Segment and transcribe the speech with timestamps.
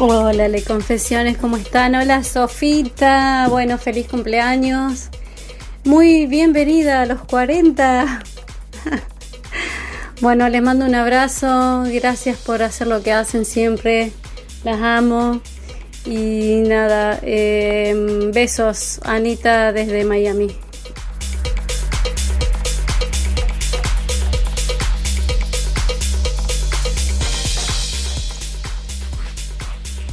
[0.00, 1.94] Hola, Le Confesiones, ¿cómo están?
[1.94, 3.46] Hola, Sofita.
[3.48, 5.08] Bueno, feliz cumpleaños.
[5.84, 8.20] Muy bienvenida a los 40.
[10.20, 11.84] bueno, les mando un abrazo.
[11.86, 14.10] Gracias por hacer lo que hacen siempre.
[14.64, 15.40] Las amo.
[16.04, 20.56] Y nada, eh, besos, Anita, desde Miami.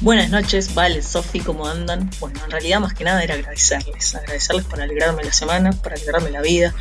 [0.02, 2.10] Buenas noches, Vale, Sofi, ¿cómo andan?
[2.20, 6.32] Bueno, en realidad más que nada era agradecerles, agradecerles por alegrarme la semana, por alegrarme
[6.32, 6.74] la vida,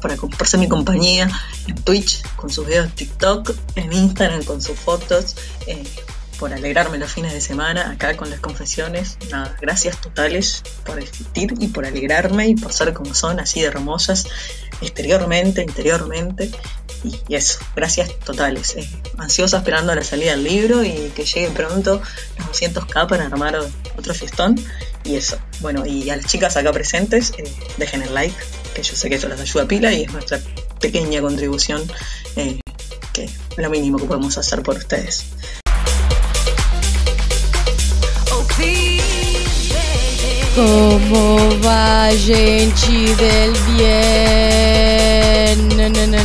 [0.00, 1.28] por ser mi compañía
[1.66, 5.34] en Twitch con sus videos de TikTok, en Instagram con sus fotos,
[5.66, 5.82] eh,
[6.38, 9.18] por alegrarme los fines de semana acá con las confesiones.
[9.28, 13.66] Nada, gracias totales por existir y por alegrarme y por ser como son, así de
[13.66, 14.26] hermosas,
[14.82, 16.50] exteriormente, interiormente.
[17.04, 18.76] Y, eso, gracias totales.
[18.76, 22.02] Eh, ansiosa esperando la salida del libro y que llegue pronto
[22.38, 23.58] los 200k para armar
[23.96, 24.62] otro fiestón.
[25.04, 27.44] Y eso, bueno, y a las chicas acá presentes, eh,
[27.76, 28.36] dejen el like,
[28.74, 30.40] que yo sé que eso les ayuda a pila y es nuestra
[30.80, 31.82] pequeña contribución,
[32.36, 32.60] eh,
[33.12, 35.24] que es lo mínimo que podemos hacer por ustedes.
[40.54, 45.68] Como va, gente del bien?
[45.76, 46.24] Na, na, na,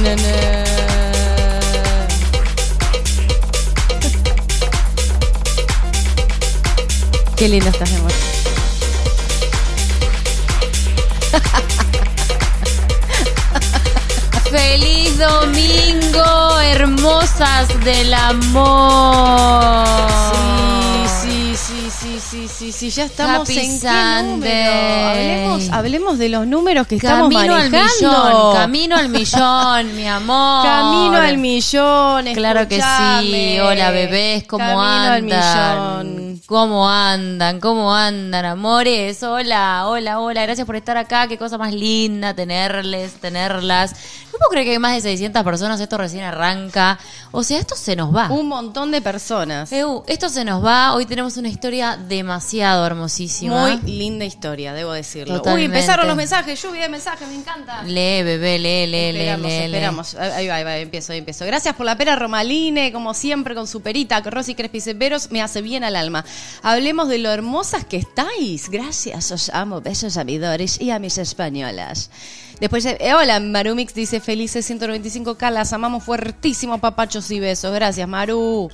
[7.37, 8.11] Qué linda estás, amor.
[14.51, 19.87] ¡Feliz domingo, hermosas del amor!
[20.33, 20.56] sí,
[22.19, 23.87] sí, sí, sí, ya estamos en qué
[25.07, 27.55] Hablemos, hablemos de los números que estamos manejando.
[27.55, 30.65] Al millón, camino al millón, mi amor.
[30.65, 33.59] Camino al millón, Claro que sí.
[33.59, 35.33] Hola, bebés, ¿cómo camino andan?
[35.33, 36.26] Al millón.
[36.47, 37.59] ¿Cómo andan?
[37.59, 39.21] ¿Cómo andan, amores?
[39.21, 40.43] Hola, hola, hola.
[40.43, 41.27] Gracias por estar acá.
[41.27, 43.91] Qué cosa más linda tenerles, tenerlas.
[44.31, 45.81] No puedo creer que hay más de 600 personas.
[45.81, 46.99] Esto recién arranca.
[47.31, 48.31] O sea, esto se nos va.
[48.31, 49.69] Un montón de personas.
[50.07, 50.93] esto se nos va.
[50.93, 53.59] Hoy tenemos una historia demasiado hermosísima.
[53.59, 55.41] Muy linda historia, debo decirlo.
[55.53, 56.61] Uy, empezaron los mensajes.
[56.63, 57.83] Lluvia de mensajes, me encanta.
[57.83, 60.15] Lee, bebé, lee, lee, esperamos, lee, Esperamos.
[60.15, 61.45] Ahí va, ahí va, empiezo, ahí empiezo.
[61.45, 64.21] Gracias por la pera Romaline, como siempre, con su perita.
[64.21, 66.23] Rosy Crespi Ceberos me hace bien al alma.
[66.61, 68.69] Hablemos de lo hermosas que estáis.
[68.69, 69.81] Gracias, os amo.
[69.81, 72.09] Besos a mis y a mis españolas.
[72.59, 77.73] Después, eh, hola, Marumix dice felices 195K, las amamos fuertísimo, papachos y besos.
[77.73, 78.69] Gracias, Maru.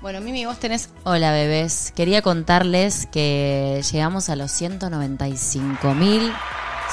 [0.00, 0.90] Bueno, Mimi, vos tenés...
[1.04, 1.92] Hola, bebés.
[1.96, 6.30] Quería contarles que llegamos a los 195 mil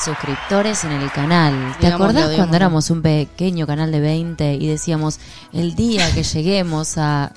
[0.04, 1.76] suscriptores en el canal.
[1.80, 5.20] ¿Te acordás cuando éramos un pequeño canal de 20 y decíamos,
[5.54, 7.34] el día que lleguemos a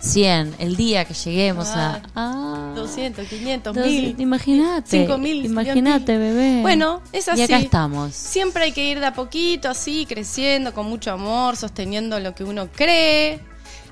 [0.00, 2.02] 100, el día que lleguemos a...
[2.14, 4.20] Ah, 200, 500, 1000.
[4.20, 4.90] Imagínate.
[4.90, 5.44] 5000.
[5.46, 6.60] Imagínate, bebé.
[6.62, 7.40] Bueno, es así.
[7.40, 8.14] Y acá estamos.
[8.14, 12.44] Siempre hay que ir de a poquito, así, creciendo, con mucho amor, sosteniendo lo que
[12.44, 13.40] uno cree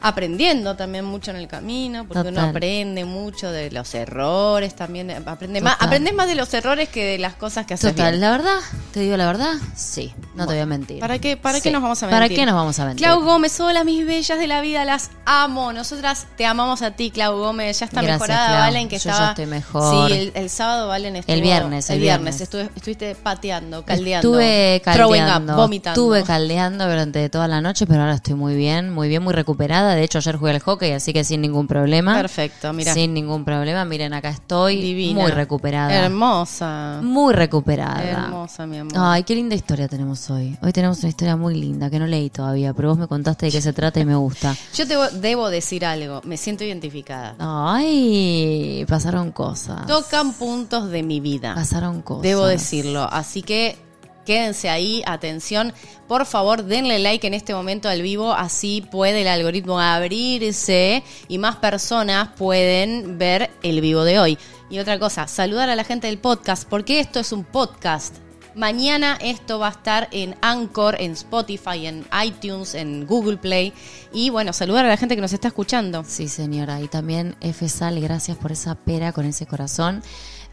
[0.08, 5.60] aprendiendo también mucho en el camino, porque uno aprende mucho de los errores también, aprende
[5.60, 8.58] más, aprendes más de los errores que de las cosas que haces Total, la verdad,
[8.92, 11.00] te digo la verdad, sí, no te voy a mentir.
[11.00, 12.16] ¿Para qué, para qué nos vamos a mentir?
[12.16, 13.04] ¿Para qué nos vamos a mentir?
[13.04, 15.72] Clau Gómez, hola mis bellas de la vida, las amo.
[15.72, 17.80] Nosotras te amamos a ti, Clau Gómez.
[17.80, 19.18] Ya está mejorada, Valen, que Yo estaba.
[19.18, 20.10] Ya estoy mejor.
[20.10, 22.40] Sí, el, sábado Valen estuvo, El viernes, el, viernes.
[22.40, 24.38] estuviste pateando, caldeando.
[24.38, 25.56] Estuve caldeando.
[25.56, 26.00] vomitando.
[26.00, 29.95] Estuve caldeando durante toda la noche, pero ahora estoy muy bien, muy bien, muy recuperada.
[29.96, 32.14] De hecho, ayer jugué al hockey, así que sin ningún problema.
[32.14, 32.94] Perfecto, mira.
[32.94, 33.84] Sin ningún problema.
[33.84, 34.80] Miren, acá estoy.
[34.80, 35.22] Divina.
[35.22, 35.92] Muy recuperada.
[35.92, 37.00] Hermosa.
[37.02, 38.02] Muy recuperada.
[38.02, 38.92] Hermosa, mi amor.
[38.96, 40.56] Ay, qué linda historia tenemos hoy.
[40.62, 43.52] Hoy tenemos una historia muy linda que no leí todavía, pero vos me contaste de
[43.52, 44.54] qué se trata y me gusta.
[44.74, 46.20] Yo te debo decir algo.
[46.24, 47.34] Me siento identificada.
[47.38, 49.86] Ay, pasaron cosas.
[49.86, 51.54] Tocan puntos de mi vida.
[51.54, 52.22] Pasaron cosas.
[52.22, 53.08] Debo decirlo.
[53.10, 53.85] Así que
[54.26, 55.72] quédense ahí, atención.
[56.06, 61.38] Por favor, denle like en este momento al vivo, así puede el algoritmo abrirse y
[61.38, 64.38] más personas pueden ver el vivo de hoy.
[64.68, 68.16] Y otra cosa, saludar a la gente del podcast, porque esto es un podcast.
[68.56, 73.74] Mañana esto va a estar en Anchor, en Spotify, en iTunes, en Google Play.
[74.14, 76.04] Y bueno, saludar a la gente que nos está escuchando.
[76.06, 76.80] Sí, señora.
[76.80, 77.68] Y también F.
[77.68, 80.02] Sal, gracias por esa pera con ese corazón.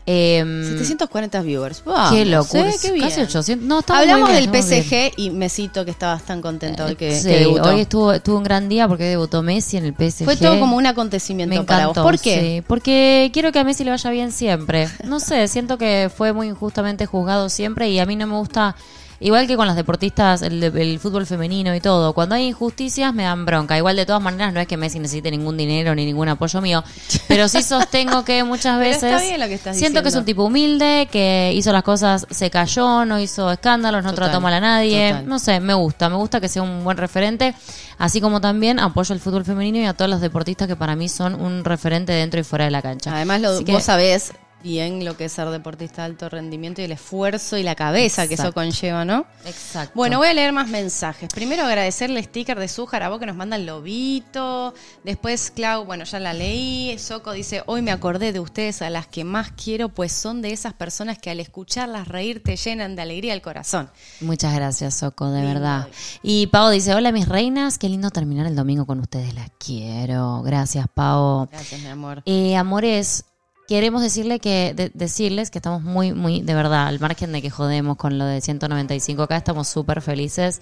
[0.06, 0.44] Eh,
[0.78, 1.84] 740 viewers.
[2.12, 2.70] qué locura.
[2.70, 2.76] ¿eh?
[2.82, 3.08] Qué bien.
[3.08, 3.66] Casi 800.
[3.66, 7.70] No, Hablamos del PSG y Mesito que estabas tan contento hoy que, sí, debutó.
[7.70, 10.26] Hoy estuvo, estuvo un gran día porque debutó Messi en el PSG.
[10.26, 11.98] Fue todo como un acontecimiento me para vos.
[11.98, 12.42] ¿Por qué?
[12.42, 14.90] Sí, porque quiero que a Messi le vaya bien siempre.
[15.04, 18.76] No sé, siento que fue muy injustamente juzgado siempre y a mí no me gusta
[19.26, 22.12] Igual que con las deportistas, el, el fútbol femenino y todo.
[22.14, 23.78] Cuando hay injusticias me dan bronca.
[23.78, 26.84] Igual de todas maneras no es que Messi necesite ningún dinero ni ningún apoyo mío.
[27.30, 31.72] Pero sí sostengo que muchas veces que siento que es un tipo humilde, que hizo
[31.72, 35.12] las cosas, se cayó, no hizo escándalos, no Total, trató mal a nadie.
[35.12, 35.28] total.
[35.28, 37.56] No sé, me gusta, me gusta que sea un buen referente.
[37.98, 41.08] Así como también apoyo el fútbol femenino y a todos los deportistas que para mí
[41.08, 43.16] son un referente dentro y fuera de la cancha.
[43.16, 46.86] Además, lo, que- vos sabés bien lo que es ser deportista de alto rendimiento y
[46.86, 49.26] el esfuerzo y la cabeza que eso conlleva, ¿no?
[49.46, 49.92] Exacto.
[49.96, 51.30] Bueno, voy a leer más mensajes.
[51.34, 54.74] Primero agradecerle el sticker de Zújar a vos que nos manda el lobito.
[55.04, 56.98] Después, Clau, bueno, ya la leí.
[56.98, 60.52] Soco dice, hoy me acordé de ustedes a las que más quiero, pues son de
[60.54, 63.90] esas personas que al escucharlas reír te llenan de alegría el corazón.
[64.22, 65.54] Muchas gracias, Soco, de Lindo.
[65.54, 65.88] verdad.
[66.22, 70.42] Y Pau dice, hola mis reinas, qué lindo terminar el domingo con ustedes, las quiero.
[70.44, 71.48] Gracias, Pau.
[71.52, 72.24] Gracias, mi amor.
[72.26, 73.26] Eh, amores,
[73.68, 77.50] queremos decirle que de- decirles que estamos muy, muy, de verdad, al margen de que
[77.50, 80.62] jodemos con lo de 195 acá, estamos súper felices.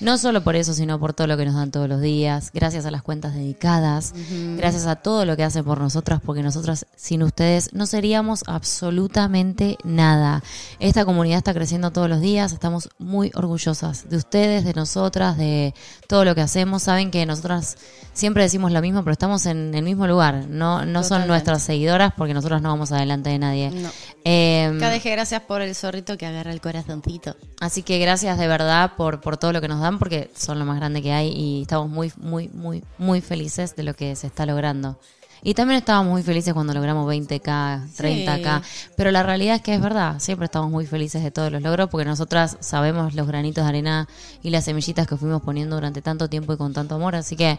[0.00, 2.50] No solo por eso, sino por todo lo que nos dan todos los días.
[2.54, 4.14] Gracias a las cuentas dedicadas.
[4.56, 9.76] Gracias a todo lo que hacen por nosotras, porque nosotras sin ustedes no seríamos absolutamente
[9.84, 10.42] nada.
[10.78, 12.52] Esta comunidad está creciendo todos los días.
[12.52, 15.74] Estamos muy orgullosas de ustedes, de nosotras, de
[16.08, 16.82] todo lo que hacemos.
[16.82, 17.76] Saben que nosotras
[18.12, 20.46] siempre decimos lo mismo, pero estamos en el mismo lugar.
[20.48, 23.70] No, no son nuestras seguidoras porque nosotros no vamos adelante de nadie.
[23.70, 23.90] No.
[24.24, 27.36] Eh, Cadeje, gracias por el zorrito que agarra el corazoncito.
[27.60, 30.64] Así que gracias de verdad por, por todo lo que nos dan, porque son lo
[30.64, 34.26] más grande que hay y estamos muy, muy, muy, muy felices de lo que se
[34.26, 34.98] está logrando.
[35.42, 38.62] Y también estábamos muy felices cuando logramos 20k, 30k,
[38.96, 41.88] pero la realidad es que es verdad, siempre estamos muy felices de todos los logros
[41.88, 44.08] porque nosotras sabemos los granitos de arena
[44.42, 47.58] y las semillitas que fuimos poniendo durante tanto tiempo y con tanto amor, así que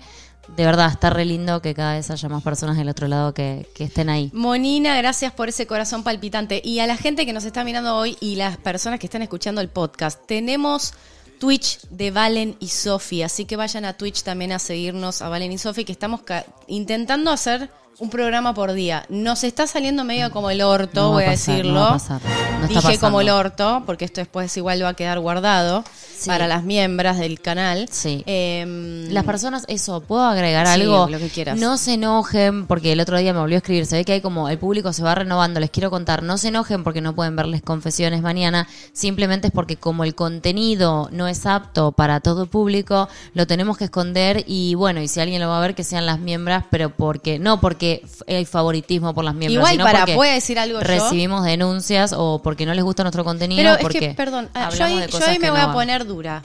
[0.55, 3.67] de verdad está re lindo que cada vez haya más personas del otro lado que,
[3.75, 4.31] que estén ahí.
[4.33, 6.61] Monina, gracias por ese corazón palpitante.
[6.63, 9.61] Y a la gente que nos está mirando hoy y las personas que están escuchando
[9.61, 10.93] el podcast, tenemos
[11.41, 15.51] Twitch de Valen y Sofi, así que vayan a Twitch también a seguirnos a Valen
[15.51, 16.21] y Sofi, que estamos
[16.67, 17.71] intentando hacer
[18.01, 19.05] un programa por día.
[19.09, 21.73] Nos está saliendo medio como el orto, No voy a, pasar, decirlo.
[21.73, 22.21] no va a pasar.
[22.23, 22.99] No está Dije pasando.
[23.07, 25.83] como el orto, porque esto después igual va a quedar guardado
[26.17, 26.27] Sí.
[26.27, 27.87] para las miembros del canal.
[27.91, 28.23] Sí.
[28.27, 31.07] Em, Las personas, eso, ¿puedo agregar Sí, algo?
[31.09, 31.57] lo que quieras.
[31.59, 34.21] No se enojen, porque el otro día me volvió a escribir, se ve que hay
[34.21, 37.35] como, el público se va renovando, les quiero contar, no se enojen porque no pueden
[37.35, 43.09] verles confesiones mañana, simplemente es porque como el contenido no es apto para todo público,
[43.33, 46.05] lo tenemos que esconder y bueno, y si alguien lo va a ver, que sean
[46.05, 49.99] las miembros, pero porque, no porque f- hay favoritismo por las miembros, Igual, sino para,
[49.99, 50.83] porque voy a decir algo yo.
[50.85, 54.69] recibimos denuncias o porque no les gusta nuestro contenido, Pero es porque que, perdón, ah,
[54.69, 56.43] yo ahí, yo ahí me que voy no a poner dura.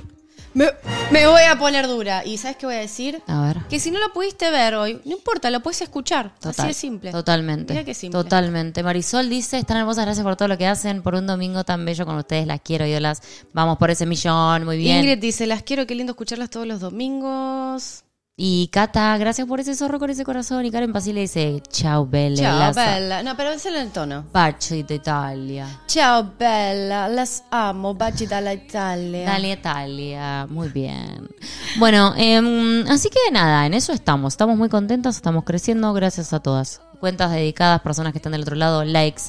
[0.54, 0.70] Me,
[1.10, 2.24] me voy a poner dura.
[2.24, 3.20] ¿Y sabes qué voy a decir?
[3.26, 3.58] A ver.
[3.68, 6.34] Que si no lo pudiste ver hoy, no importa, lo puedes escuchar.
[6.36, 7.10] Total, Así de simple.
[7.12, 7.74] Totalmente.
[7.74, 8.22] Mira qué simple.
[8.22, 8.82] Totalmente.
[8.82, 12.06] Marisol dice, están hermosas, gracias por todo lo que hacen, por un domingo tan bello
[12.06, 13.20] con ustedes, las quiero, ídolas.
[13.52, 14.96] Vamos por ese millón, muy bien.
[15.00, 18.04] Ingrid dice, las quiero, qué lindo escucharlas todos los domingos.
[18.38, 20.62] Y Cata, gracias por ese zorro con ese corazón.
[20.66, 22.36] Y Karen Basile dice, chao, Bella.
[22.36, 23.22] Ciao, las- bella.
[23.22, 24.26] No, pero ese en el tono.
[24.30, 25.66] Baci d'Italia.
[25.86, 27.08] Ciao, bella.
[27.08, 27.94] Las amo.
[27.94, 29.24] Baci dalla Italia.
[29.24, 31.30] Dale Italia, muy bien.
[31.78, 34.34] Bueno, em, así que nada, en eso estamos.
[34.34, 36.82] Estamos muy contentas, estamos creciendo, gracias a todas.
[37.00, 39.22] Cuentas dedicadas, personas que están del otro lado, likes,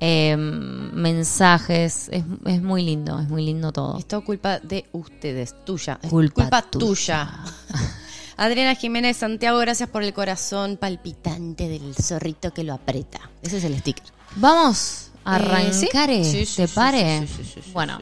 [0.00, 2.08] em, mensajes.
[2.10, 3.98] Es, es muy lindo, es muy lindo todo.
[3.98, 5.98] Esto culpa de ustedes, tuya.
[6.02, 7.28] Es Culpa tuya.
[8.36, 13.30] Adriana Jiménez Santiago, gracias por el corazón palpitante del zorrito que lo aprieta.
[13.42, 14.04] Ese es el sticker.
[14.36, 17.26] Vamos a arrancar, eh, Sí, sí, ¿te sí, pare?
[17.72, 18.00] bueno,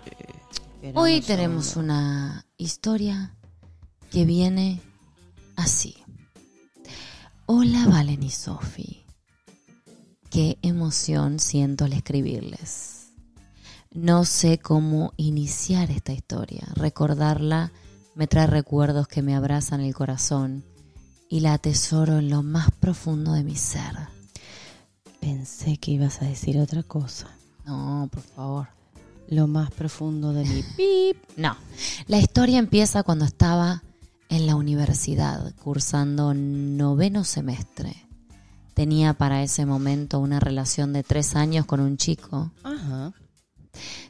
[0.94, 3.34] hoy tenemos una historia
[4.10, 4.80] que viene
[5.56, 5.96] así.
[7.46, 9.04] Hola Valen y Sofi.
[10.30, 13.12] Qué emoción siento al escribirles.
[13.92, 16.66] No sé cómo iniciar esta historia.
[16.74, 17.70] Recordarla
[18.14, 20.64] me trae recuerdos que me abrazan el corazón
[21.28, 23.96] y la atesoro en lo más profundo de mi ser.
[25.20, 27.28] Pensé que ibas a decir otra cosa.
[27.66, 28.68] No, por favor.
[29.28, 31.16] Lo más profundo de mi pip.
[31.36, 31.56] No.
[32.06, 33.82] La historia empieza cuando estaba
[34.28, 37.96] en la universidad, cursando noveno semestre.
[38.74, 43.12] Tenía para ese momento una relación de tres años con un chico, Ajá.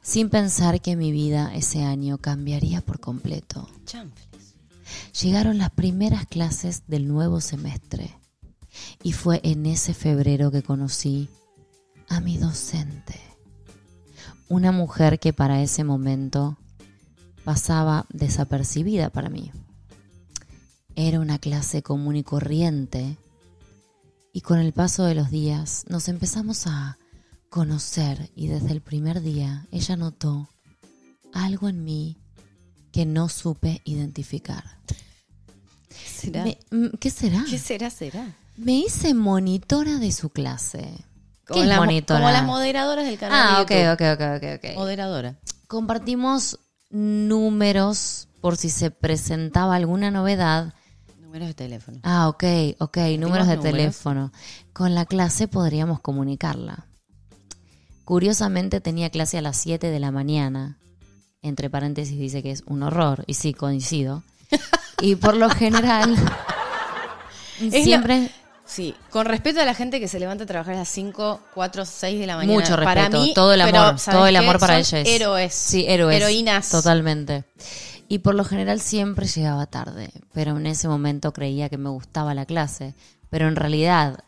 [0.03, 3.69] Sin pensar que mi vida ese año cambiaría por completo.
[3.85, 4.55] Chanfles.
[5.21, 8.15] Llegaron las primeras clases del nuevo semestre
[9.03, 11.29] y fue en ese febrero que conocí
[12.09, 13.21] a mi docente.
[14.49, 16.59] Una mujer que para ese momento
[17.45, 19.53] pasaba desapercibida para mí.
[20.97, 23.17] Era una clase común y corriente
[24.33, 26.99] y con el paso de los días nos empezamos a
[27.59, 30.49] conocer y desde el primer día ella notó
[31.33, 32.17] algo en mí
[32.91, 34.65] que no supe identificar.
[36.05, 36.43] ¿Será?
[36.43, 37.45] Me- mm, ¿Qué será?
[37.49, 38.27] ¿Qué será, será?
[38.57, 40.97] Me hice monitora de su clase.
[41.47, 42.19] Como, ¿Qué la- monitora?
[42.19, 43.41] como las moderadoras del canal.
[43.57, 44.75] Ah, de ok, ok, ok, ok, ok.
[44.77, 45.37] Moderadora.
[45.69, 46.59] Compartimos
[46.91, 50.75] números por si se presentaba alguna novedad.
[51.23, 52.01] Números de teléfono.
[52.03, 52.43] Ah, ok,
[52.81, 53.63] ok, números de números.
[53.63, 54.33] teléfono.
[54.73, 56.87] Con la clase podríamos comunicarla.
[58.05, 60.79] Curiosamente tenía clase a las 7 de la mañana.
[61.43, 64.23] Entre paréntesis dice que es un horror, y sí, coincido.
[65.01, 66.15] Y por lo general,
[67.71, 68.31] siempre...
[68.67, 71.85] Sí, con respeto a la gente que se levanta a trabajar a las 5, 4,
[71.85, 72.55] 6 de la mañana.
[72.55, 72.85] Mucho respeto.
[72.85, 74.39] Para mí, todo el amor, ¿sabes todo el qué?
[74.39, 75.21] amor para Son ella es.
[75.21, 75.55] Héroes.
[75.55, 76.17] Sí, héroes.
[76.17, 76.71] Heroínas.
[76.71, 77.45] Totalmente.
[78.09, 82.33] Y por lo general siempre llegaba tarde, pero en ese momento creía que me gustaba
[82.33, 82.95] la clase,
[83.29, 84.21] pero en realidad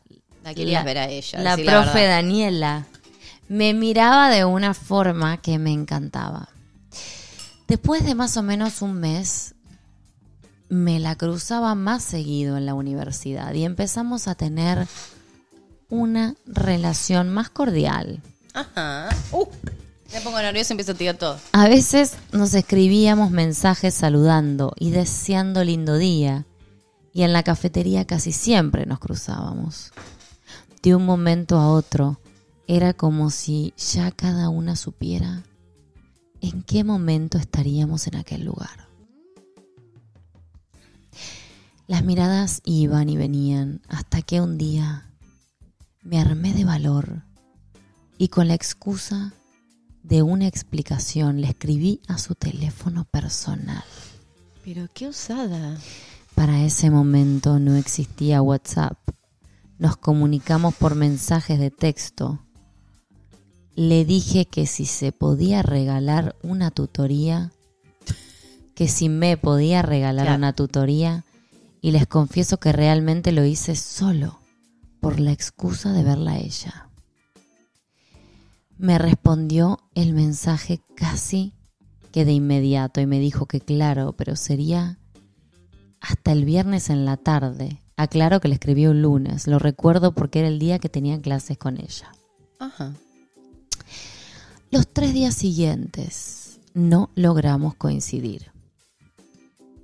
[0.45, 1.41] La querías ver a ella.
[1.41, 2.05] la profe.
[2.05, 2.87] Daniela
[3.49, 6.49] me miraba de una forma que me encantaba.
[7.69, 9.55] Después de más o menos un mes,
[10.69, 14.87] me la cruzaba más seguido en la universidad y empezamos a tener
[15.89, 18.21] una relación más cordial.
[18.55, 19.09] Ajá.
[19.33, 19.47] Uh,
[20.13, 21.39] me pongo nerviosa y empiezo a tirar todo.
[21.53, 26.47] A veces nos escribíamos mensajes saludando y deseando lindo día,
[27.13, 29.93] y en la cafetería casi siempre nos cruzábamos.
[30.83, 32.21] De un momento a otro,
[32.67, 35.45] era como si ya cada una supiera
[36.41, 38.89] en qué momento estaríamos en aquel lugar.
[41.87, 45.09] Las miradas iban y venían hasta que un día
[46.03, 47.23] me armé de valor
[48.19, 49.33] y con la excusa
[50.03, 53.85] de una explicación le escribí a su teléfono personal.
[54.65, 55.79] Pero qué osada.
[56.35, 58.99] Para ese momento no existía WhatsApp.
[59.79, 62.46] Nos comunicamos por mensajes de texto.
[63.77, 67.53] Le dije que si se podía regalar una tutoría,
[68.75, 70.39] que si me podía regalar Claro.
[70.39, 71.25] una tutoría,
[71.83, 74.41] y les confieso que realmente lo hice solo,
[75.01, 76.89] por la excusa de verla a ella.
[78.79, 81.53] Me respondió el mensaje casi
[82.13, 84.99] que de inmediato y me dijo que claro, pero sería
[86.01, 87.83] hasta el viernes en la tarde.
[87.97, 91.57] Aclaro que le escribió un lunes, lo recuerdo porque era el día que tenía clases
[91.59, 92.11] con ella.
[92.59, 92.93] Ajá.
[94.71, 98.51] Los tres días siguientes no logramos coincidir.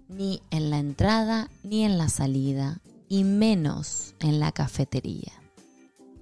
[0.08, 5.32] Ni en la entrada ni en la salida, y menos en la cafetería.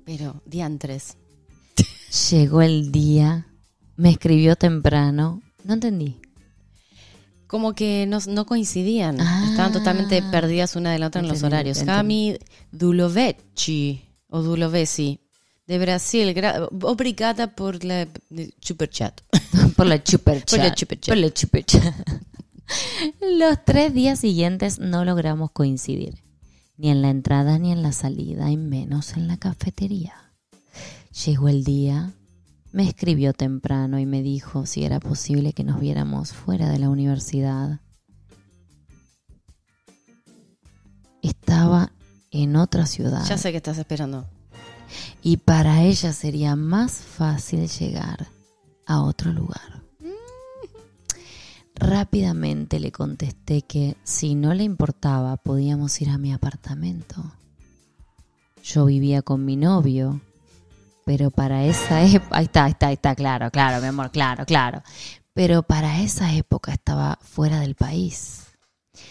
[0.05, 1.17] Pero, diantres.
[2.31, 3.47] Llegó el día,
[3.97, 6.21] me escribió temprano, no entendí.
[7.47, 9.21] Como que no, no coincidían.
[9.21, 9.47] Ah.
[9.49, 11.83] Estaban totalmente perdidas una de la otra en los horarios.
[11.83, 12.37] Cami
[14.29, 15.21] o Dulovesi
[15.71, 16.35] de Brasil.
[16.83, 18.09] Obrigada por la
[18.61, 19.21] super chat.
[19.77, 20.75] Por la chuper Por la chat.
[20.75, 21.15] chuper chat.
[21.15, 21.95] Por la chuper chat.
[23.39, 26.25] Los tres días siguientes no logramos coincidir.
[26.77, 30.15] Ni en la entrada ni en la salida, y menos en la cafetería.
[31.25, 32.11] Llegó el día,
[32.73, 36.89] me escribió temprano y me dijo si era posible que nos viéramos fuera de la
[36.89, 37.81] universidad.
[41.23, 41.93] Estaba
[42.33, 44.27] en otra ciudad Ya sé que estás esperando.
[45.23, 48.29] Y para ella sería más fácil llegar
[48.87, 49.83] a otro lugar.
[51.75, 57.33] Rápidamente le contesté que si no le importaba podíamos ir a mi apartamento.
[58.63, 60.21] Yo vivía con mi novio,
[61.07, 62.37] pero para esa época...
[62.37, 64.83] Ahí está, ahí está, ahí está, claro, claro, mi amor, claro, claro.
[65.33, 68.50] Pero para esa época estaba fuera del país.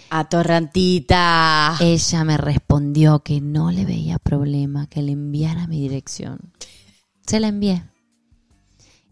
[0.10, 1.78] Atorrantita.
[1.80, 6.54] Ella me respondió que no le veía problema que le enviara mi dirección.
[7.26, 7.84] Se la envié.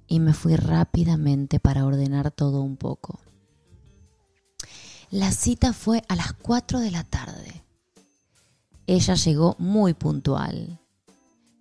[0.08, 3.20] Y me fui rápidamente para ordenar todo un poco.
[5.10, 7.64] La cita fue a las 4 de la tarde.
[8.88, 10.80] Ella llegó muy puntual.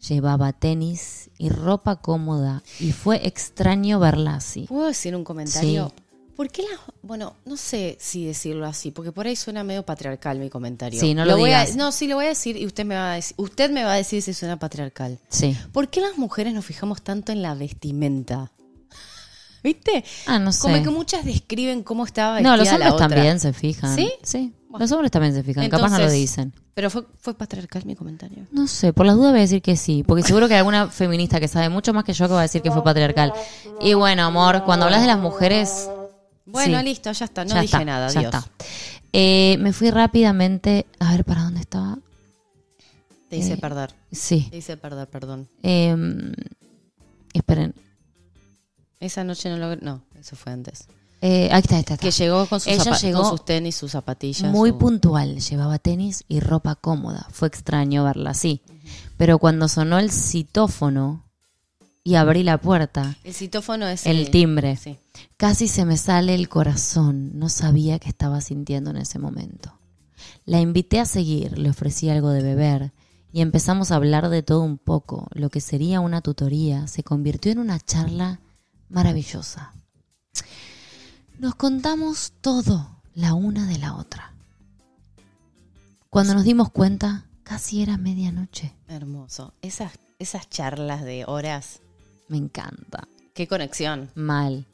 [0.09, 4.67] Llevaba tenis y ropa cómoda y fue extraño verla así.
[4.69, 5.93] ¿Puedo decir un comentario?
[5.95, 6.03] Sí.
[6.37, 6.79] ¿Por qué las.?
[7.03, 11.01] Bueno, no sé si decirlo así, porque por ahí suena medio patriarcal mi comentario.
[11.01, 11.77] Sí, no lo voy a- digas.
[11.77, 13.95] no, sí, lo voy a decir y usted me va a decir, usted me va
[13.95, 15.19] a decir si suena patriarcal.
[15.29, 15.57] Sí.
[15.73, 18.53] ¿Por qué las mujeres nos fijamos tanto en la vestimenta?
[19.63, 20.05] ¿Viste?
[20.27, 20.61] Ah, no sé.
[20.61, 23.09] Como que muchas describen cómo estaba vestida No, los la hombres otra.
[23.09, 23.97] también se fijan.
[23.97, 24.13] ¿Sí?
[24.23, 24.53] Sí.
[24.69, 24.85] Bueno.
[24.85, 25.69] Los hombres también se fijan.
[25.69, 26.53] Capaz no lo Entonces- dicen.
[26.75, 28.47] Pero fue, fue patriarcal mi comentario.
[28.53, 30.89] No sé, por las dudas voy a decir que sí, porque seguro que hay alguna
[30.89, 33.33] feminista que sabe mucho más que yo que va a decir que fue patriarcal.
[33.81, 35.89] Y bueno, amor, cuando hablas de las mujeres...
[36.47, 37.45] Bueno, sí, listo, ya está.
[37.45, 38.35] No ya dije está, nada, ya Dios.
[38.35, 38.51] está.
[39.13, 41.99] Eh, me fui rápidamente, a ver, ¿para dónde estaba?
[43.29, 43.95] Te hice Eh, perder.
[44.13, 44.47] Sí.
[44.51, 45.49] Te hice perder, perdón.
[45.63, 45.97] Eh,
[47.33, 47.75] esperen,
[49.01, 49.81] Esa noche no logré.
[49.83, 50.87] No, eso fue antes.
[51.21, 51.97] Eh, ahí está, ahí está.
[51.97, 54.51] Que llegó con sus, Ella llegó con sus tenis, sus zapatillas.
[54.51, 57.27] Muy su- puntual, llevaba tenis y ropa cómoda.
[57.33, 58.63] Fue extraño verla así.
[59.17, 61.25] Pero cuando sonó el citófono
[62.07, 64.97] y abrí la puerta, El citófono es el timbre, Sí.
[65.37, 67.37] casi se me sale el corazón.
[67.37, 69.77] No sabía qué estaba sintiendo en ese momento.
[70.45, 72.93] La invité a seguir, le ofrecí algo de beber
[73.33, 75.27] y empezamos a hablar de todo un poco.
[75.33, 78.39] Lo que sería una tutoría se convirtió en una charla
[78.89, 79.73] maravillosa.
[81.41, 84.33] Nos contamos todo la una de la otra.
[86.09, 88.77] Cuando nos dimos cuenta, casi era medianoche.
[88.87, 89.55] Hermoso.
[89.61, 91.81] Esas, esas charlas de horas.
[92.29, 93.09] Me encanta.
[93.35, 94.11] Qué conexión.
[94.15, 94.67] Mal.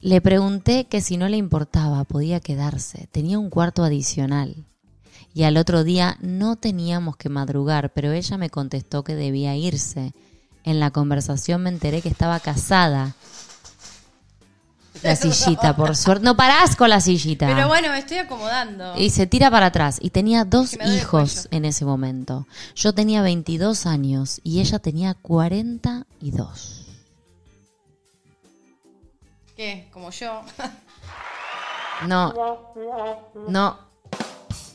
[0.00, 3.08] Le pregunté que si no le importaba podía quedarse.
[3.10, 4.66] Tenía un cuarto adicional.
[5.34, 10.14] Y al otro día no teníamos que madrugar, pero ella me contestó que debía irse.
[10.64, 13.14] En la conversación me enteré que estaba casada.
[15.02, 16.24] La sillita, por suerte.
[16.24, 17.46] No parás con la sillita.
[17.46, 18.94] Pero bueno, me estoy acomodando.
[18.96, 19.98] Y se tira para atrás.
[20.00, 22.46] Y tenía dos hijos en ese momento.
[22.74, 26.86] Yo tenía 22 años y ella tenía 42.
[29.56, 29.88] ¿Qué?
[29.92, 30.42] Como yo.
[32.06, 32.34] No.
[33.48, 33.78] No.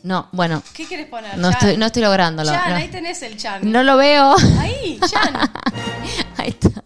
[0.03, 0.63] No, bueno.
[0.73, 1.37] ¿Qué quieres poner?
[1.37, 1.59] No Chan?
[1.59, 2.51] estoy, no estoy lográndolo.
[2.51, 2.75] Chan, no.
[2.75, 3.71] ahí tenés el Chan.
[3.71, 4.35] No lo veo.
[4.59, 5.35] Ahí, Chan.
[6.37, 6.80] Ahí está.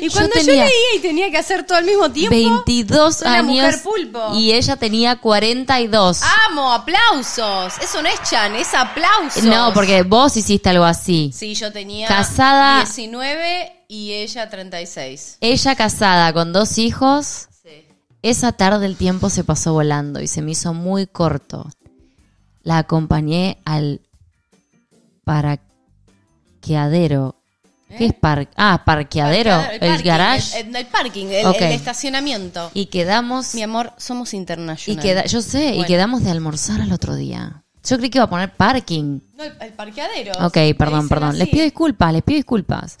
[0.00, 2.34] Y cuando yo, tenía leía y tenía que hacer todo al mismo tiempo.
[2.36, 3.46] 22 soy la años.
[3.46, 4.34] mujer pulpo.
[4.34, 6.20] Y ella tenía 42.
[6.48, 6.72] ¡Amo!
[6.72, 7.74] ¡Aplausos!
[7.82, 9.42] Eso no es Chan, es aplausos.
[9.44, 11.30] no, porque vos hiciste algo así.
[11.34, 15.38] Sí, yo tenía Casada- 19 y ella 36.
[15.40, 17.48] Ella casada con dos hijos.
[17.62, 17.86] Sí.
[18.22, 21.66] Esa tarde el tiempo se pasó volando y se me hizo muy corto.
[22.62, 24.00] La acompañé al
[25.24, 27.36] parqueadero.
[27.98, 30.60] ¿Qué es par Ah, parqueadero, el, parking, garage.
[30.60, 31.56] El, el parking, el, Ok.
[31.60, 32.70] el estacionamiento.
[32.74, 35.02] y quedamos Mi amor, somos y internacionales.
[35.04, 37.62] queda, yo sé, y quedamos de almorzar al otro día.
[37.84, 39.20] Yo creí que iba a poner parking.
[39.36, 40.32] No, el, parqueadero.
[40.46, 41.32] Ok, perdón, perdón.
[41.32, 41.50] Les así.
[41.50, 42.96] pido disculpas, les pido disculpas.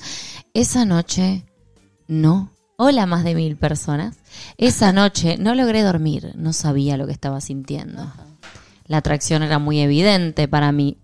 [0.54, 1.44] Esa noche,
[2.08, 2.50] no.
[2.76, 4.16] Hola, más de mil personas.
[4.58, 8.12] Esa noche no logré dormir, no sabía lo que estaba sintiendo.
[8.86, 10.98] La atracción era muy evidente para mí.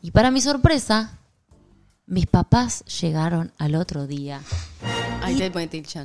[0.00, 1.18] Y para mi sorpresa,
[2.06, 4.40] mis papás llegaron al otro día.
[5.22, 5.50] Ahí te.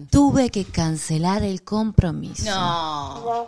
[0.10, 2.46] Tuve que cancelar el compromiso.
[2.46, 3.46] No.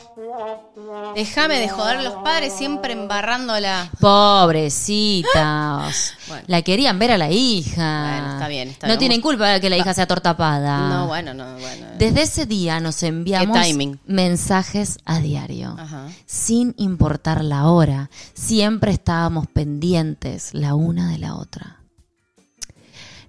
[1.16, 3.90] Déjame de joder los padres siempre embarrándola.
[4.00, 6.14] Pobrecitas.
[6.28, 6.44] Bueno.
[6.48, 8.10] La querían ver a la hija.
[8.10, 9.00] Bueno, está bien, está no bien.
[9.00, 10.90] tienen culpa de que la hija sea tortapada.
[10.90, 11.88] No, bueno, no, bueno.
[11.98, 14.00] Desde ese día nos enviamos Qué timing.
[14.06, 15.76] mensajes a diario.
[15.80, 16.08] Ajá.
[16.28, 21.80] Sin importar la hora, siempre estábamos pendientes la una de la otra.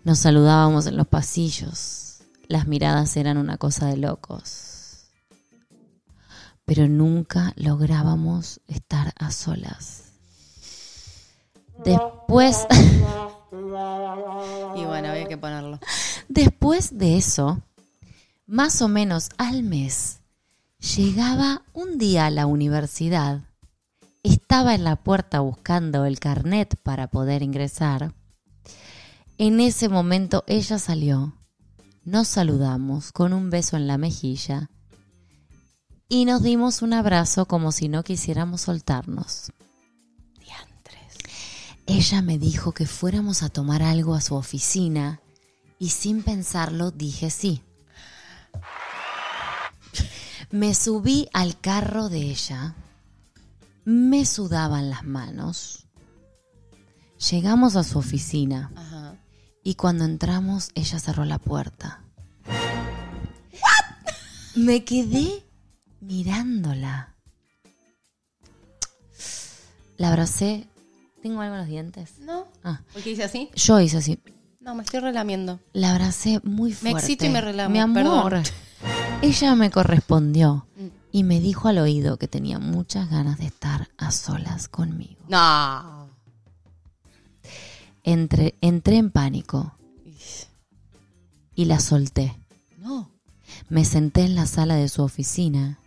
[0.04, 2.22] Nos saludábamos en los pasillos.
[2.46, 5.10] Las miradas eran una cosa de locos.
[6.66, 10.12] Pero nunca lográbamos estar a solas.
[11.84, 12.66] Después,
[14.76, 15.80] Y bueno, había que ponerlo.
[16.28, 17.62] después de eso,
[18.46, 20.20] más o menos al mes,
[20.96, 23.40] llegaba un día a la universidad,
[24.22, 28.12] estaba en la puerta buscando el carnet para poder ingresar.
[29.36, 31.36] En ese momento ella salió,
[32.04, 34.70] nos saludamos con un beso en la mejilla
[36.08, 39.52] y nos dimos un abrazo como si no quisiéramos soltarnos.
[41.86, 45.20] Ella me dijo que fuéramos a tomar algo a su oficina
[45.78, 47.60] y sin pensarlo dije sí.
[50.50, 52.74] Me subí al carro de ella,
[53.84, 55.86] me sudaban las manos.
[57.30, 59.16] Llegamos a su oficina Ajá.
[59.64, 62.00] Y cuando entramos ella cerró la puerta.
[64.54, 65.42] Me quedé
[66.00, 67.14] mirándola.
[69.96, 70.66] La abracé.
[71.22, 72.18] ¿Tengo algo en los dientes?
[72.20, 72.46] ¿No?
[72.62, 73.50] Ah, ¿Por qué hice así?
[73.54, 74.20] yo hice así.
[74.60, 75.58] No, me estoy relamiendo.
[75.72, 76.98] La abracé muy Me fuerte.
[77.00, 78.30] excito y me relamo, Mi amor.
[78.30, 78.44] perdón.
[79.22, 80.86] Ella me correspondió Mm.
[81.12, 85.22] y me dijo al oído que tenía muchas ganas de estar a solas conmigo.
[85.28, 86.03] No.
[88.04, 89.74] Entré, entré en pánico
[91.54, 92.36] y la solté.
[92.78, 93.10] No.
[93.68, 95.78] Me senté en la sala de su oficina.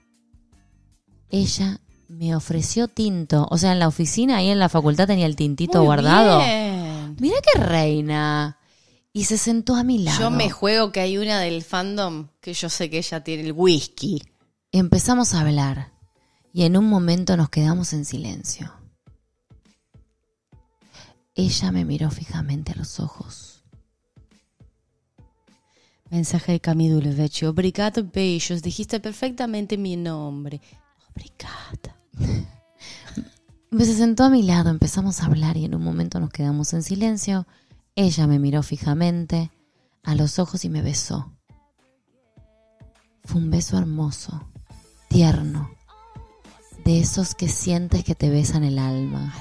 [1.29, 3.47] Ella me ofreció tinto.
[3.51, 6.39] O sea, en la oficina, ahí en la facultad tenía el tintito Muy guardado.
[6.39, 7.15] bien.
[7.19, 8.57] Mira qué reina.
[9.13, 10.19] Y se sentó a mi lado.
[10.19, 13.51] Yo me juego que hay una del fandom que yo sé que ella tiene el
[13.51, 14.21] whisky.
[14.71, 15.91] Empezamos a hablar
[16.53, 18.71] y en un momento nos quedamos en silencio.
[21.37, 23.63] Ella me miró fijamente a los ojos.
[26.09, 27.51] Me Mensaje de Camilo Levecho.
[27.51, 28.63] Obrigado, beijos.
[28.63, 30.59] Dijiste perfectamente mi nombre.
[31.11, 31.95] Obrigada.
[33.71, 36.81] Se sentó a mi lado, empezamos a hablar y en un momento nos quedamos en
[36.81, 37.45] silencio.
[37.95, 39.51] Ella me miró fijamente
[40.03, 41.33] a los ojos y me besó.
[43.25, 44.49] Fue un beso hermoso,
[45.07, 45.69] tierno,
[46.83, 49.35] de esos que sientes que te besan el alma.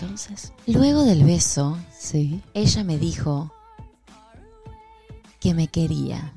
[0.00, 2.40] Entonces, Luego del beso, sí.
[2.54, 3.52] ella me dijo
[5.40, 6.34] que me quería,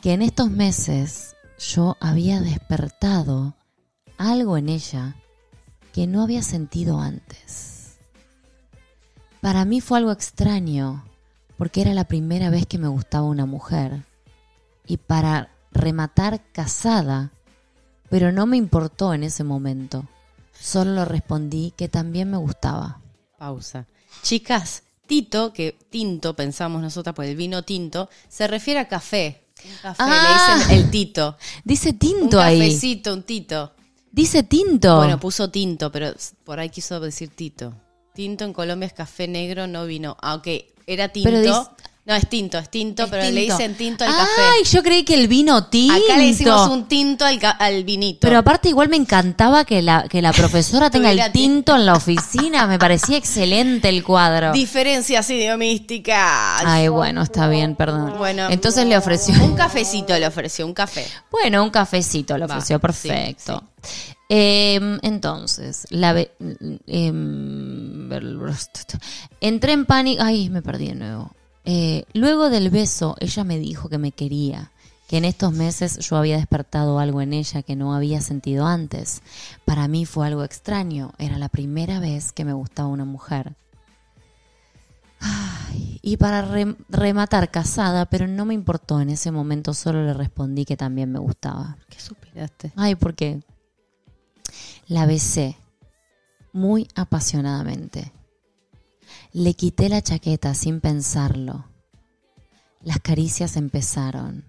[0.00, 3.54] que en estos meses yo había despertado
[4.16, 5.16] algo en ella
[5.92, 7.98] que no había sentido antes.
[9.42, 11.04] Para mí fue algo extraño,
[11.58, 14.06] porque era la primera vez que me gustaba una mujer.
[14.86, 17.32] Y para rematar casada,
[18.08, 20.06] pero no me importó en ese momento.
[20.60, 23.00] Solo respondí que también me gustaba.
[23.38, 23.86] Pausa.
[24.22, 29.44] Chicas, Tito, que tinto pensamos nosotras por el vino tinto, se refiere a café.
[29.64, 30.56] Un café, Ah.
[30.56, 31.36] le dicen el tito.
[31.64, 32.58] Dice Un tinto ahí.
[32.58, 33.72] cafecito, un tito.
[34.12, 34.96] Dice tinto.
[34.98, 36.12] Bueno, puso tinto, pero
[36.44, 37.74] por ahí quiso decir tito.
[38.14, 40.16] Tinto en Colombia es café negro, no vino.
[40.20, 41.30] Aunque era tinto.
[41.30, 41.70] Pero
[42.10, 44.64] No, es tinto, es tinto, Es pero le dicen tinto al Ay, café.
[44.68, 45.94] yo creí que el vino tinto.
[45.94, 48.18] Acá le decimos un tinto al, al vinito.
[48.22, 51.94] Pero aparte igual me encantaba que la, que la profesora tenga el tinto en la
[51.94, 52.66] oficina.
[52.66, 54.50] Me parecía excelente el cuadro.
[54.50, 56.62] Diferencias idiomísticas.
[56.66, 58.18] Ay, bueno, está bien, perdón.
[58.18, 59.32] Bueno, Entonces le ofreció...
[59.44, 61.06] Un cafecito le ofreció, un café.
[61.30, 63.62] Bueno, un cafecito le Va, ofreció, sí, perfecto.
[64.28, 66.32] Em, entonces, la ve-
[66.88, 68.10] em,
[69.40, 70.22] entré en pánico.
[70.22, 71.30] Ay, me perdí de nuevo.
[71.64, 74.70] Eh, luego del beso, ella me dijo que me quería,
[75.08, 79.22] que en estos meses yo había despertado algo en ella que no había sentido antes.
[79.64, 83.54] Para mí fue algo extraño, era la primera vez que me gustaba una mujer.
[85.20, 90.14] Ay, y para re- rematar casada, pero no me importó en ese momento, solo le
[90.14, 91.76] respondí que también me gustaba.
[91.90, 92.72] ¿Qué suspiraste?
[92.76, 93.42] Ay, porque
[94.86, 95.56] la besé
[96.52, 98.12] muy apasionadamente.
[99.32, 101.64] Le quité la chaqueta sin pensarlo.
[102.82, 104.44] Las caricias empezaron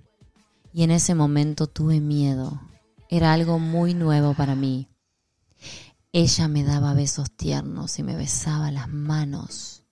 [0.74, 2.60] y en ese momento tuve miedo.
[3.08, 4.88] Era algo muy nuevo para mí.
[6.12, 9.84] Ella me daba besos tiernos y me besaba las manos.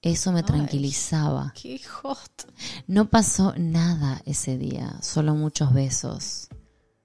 [0.00, 1.52] Eso me tranquilizaba.
[1.54, 2.50] Qué hot.
[2.86, 6.48] No pasó nada ese día, solo muchos besos.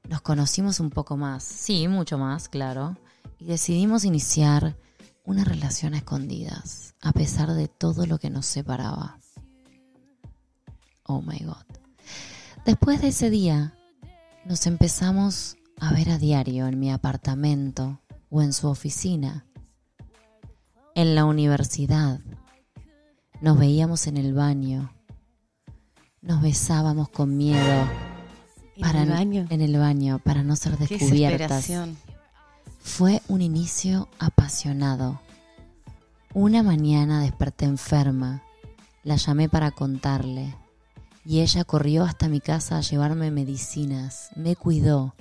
[0.07, 2.95] Nos conocimos un poco más, sí, mucho más, claro,
[3.39, 4.77] y decidimos iniciar
[5.25, 9.19] una relación a escondidas, a pesar de todo lo que nos separaba.
[11.03, 11.65] Oh my God.
[12.65, 13.73] Después de ese día,
[14.45, 19.45] nos empezamos a ver a diario en mi apartamento o en su oficina,
[20.95, 22.19] en la universidad.
[23.41, 24.91] Nos veíamos en el baño.
[26.21, 27.87] Nos besábamos con miedo.
[28.77, 29.47] ¿En el baño?
[29.49, 31.67] En el baño, para no ser Qué descubiertas.
[31.67, 31.97] desesperación.
[32.85, 35.19] Fue un inicio apasionado.
[36.33, 38.41] Una mañana desperté enferma.
[39.03, 40.55] La llamé para contarle.
[41.25, 44.29] Y ella corrió hasta mi casa a llevarme medicinas.
[44.37, 45.13] Me cuidó.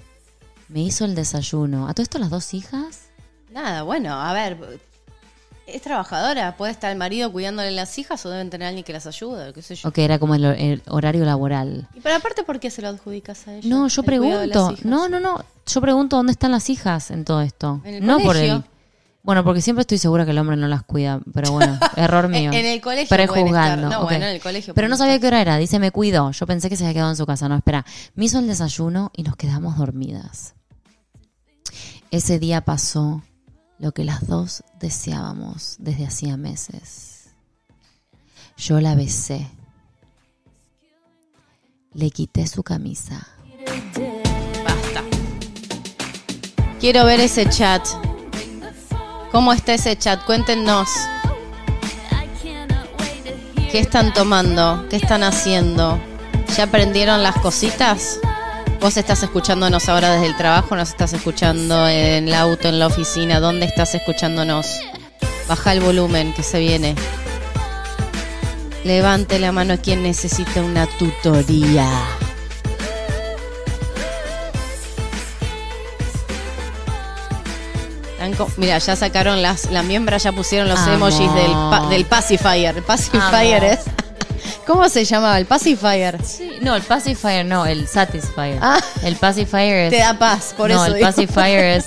[0.69, 1.89] Me hizo el desayuno.
[1.89, 3.07] ¿A todo esto las dos hijas?
[3.51, 4.81] Nada, bueno, a ver.
[5.67, 9.07] Es trabajadora, puede estar el marido cuidándole las hijas o deben tener alguien que las
[9.07, 9.89] ayude, qué sé yo.
[9.89, 11.89] O que era como el, el horario laboral.
[11.95, 13.69] Y pero aparte, ¿por qué se lo adjudicas a ella?
[13.69, 14.75] No, yo pregunto.
[14.85, 15.43] No, no, no.
[15.67, 17.81] Yo pregunto dónde están las hijas en todo esto.
[17.85, 18.57] En el no por colegio.
[18.57, 18.65] el.
[19.23, 22.53] Bueno, porque siempre estoy segura que el hombre no las cuida, pero bueno, error mío.
[22.53, 23.89] En el colegio Prejuzgando.
[23.89, 24.05] No, ok.
[24.05, 25.23] bueno, en el colegio Pero no sabía estar.
[25.23, 25.57] qué hora era.
[25.57, 26.31] Dice, me cuidó.
[26.33, 27.49] Yo pensé que se había quedado en su casa.
[27.49, 27.87] No, espera.
[28.15, 30.55] Me hizo el desayuno y nos quedamos dormidas.
[32.11, 33.23] Ese día pasó
[33.79, 37.31] lo que las dos deseábamos desde hacía meses.
[38.57, 39.47] Yo la besé.
[41.93, 43.27] Le quité su camisa.
[44.65, 45.03] Basta.
[46.81, 47.87] Quiero ver ese chat.
[49.33, 50.25] ¿Cómo está ese chat?
[50.25, 50.89] Cuéntenos.
[53.71, 54.87] ¿Qué están tomando?
[54.89, 56.01] ¿Qué están haciendo?
[56.57, 58.21] ¿Ya aprendieron las cositas?
[58.85, 60.77] ¿Vos estás escuchándonos ahora desde el trabajo?
[60.77, 63.41] ¿Nos estás escuchando en el auto, en la oficina?
[63.41, 64.67] ¿Dónde estás escuchándonos?
[65.49, 66.95] Baja el volumen que se viene.
[68.85, 71.89] Levante la mano quien necesita una tutoría.
[78.57, 82.77] Mira, ya sacaron las, las miembros, ya pusieron los emojis del, pa- del pacifier.
[82.77, 83.81] El pacifier es.
[84.67, 85.39] ¿Cómo se llamaba?
[85.39, 86.19] El pacifier.
[86.63, 88.59] No, el pacifier no, el satisfier.
[88.63, 88.81] Ah.
[89.03, 89.91] El pacifier es...
[89.91, 90.87] Te da paz, por no, eso.
[90.87, 91.07] el digo.
[91.07, 91.87] pacifier es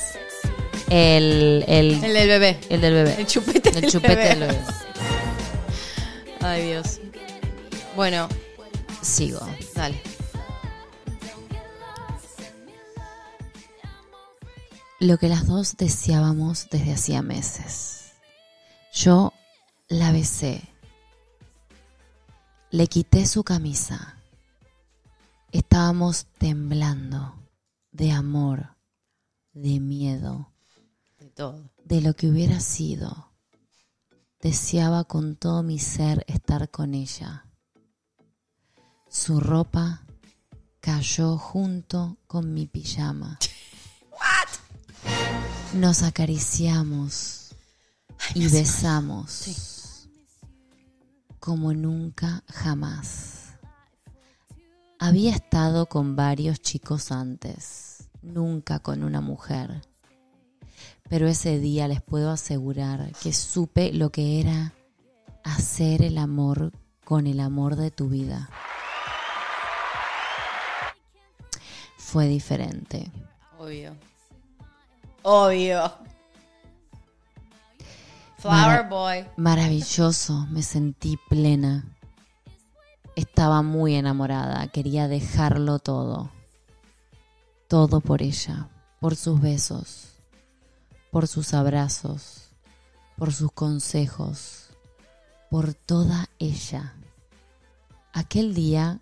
[0.90, 2.60] el, el, El del bebé.
[2.70, 3.16] el del bebé.
[3.20, 4.30] El chupete El del chupete bebé.
[4.30, 4.60] del bebé.
[6.42, 7.00] Ay, Dios.
[7.96, 8.30] Bueno,
[9.02, 9.40] Sigo.
[9.74, 10.00] dale.
[15.00, 18.12] Lo que las dos deseábamos desde hacía meses.
[18.94, 19.34] Yo
[19.90, 20.62] la besé.
[22.72, 24.18] Le quité su camisa.
[25.52, 27.34] Estábamos temblando
[27.92, 28.76] de amor,
[29.54, 30.52] de miedo,
[31.18, 31.72] De todo.
[31.86, 33.32] de lo que hubiera sido.
[34.42, 37.46] Deseaba con todo mi ser estar con ella.
[39.10, 40.04] Su ropa
[40.82, 43.40] cayó junto con mi pijama.
[45.74, 47.56] Nos acariciamos
[48.36, 49.77] y besamos
[51.48, 53.54] como nunca jamás.
[55.00, 59.82] Había estado con varios chicos antes, nunca con una mujer.
[61.08, 64.74] Pero ese día les puedo asegurar que supe lo que era
[65.46, 66.74] hacer el amor
[67.06, 68.50] con el amor de tu vida.
[71.98, 73.10] Fue diferente.
[73.58, 73.96] Obvio.
[75.22, 75.94] Obvio.
[78.48, 79.26] Flower Mara- Boy.
[79.38, 81.86] Maravilloso, me sentí plena.
[83.16, 86.32] Estaba muy enamorada, quería dejarlo todo.
[87.68, 88.70] Todo por ella,
[89.02, 90.10] por sus besos,
[91.12, 92.50] por sus abrazos,
[93.18, 94.70] por sus consejos,
[95.50, 96.94] por toda ella.
[98.14, 99.00] Aquel día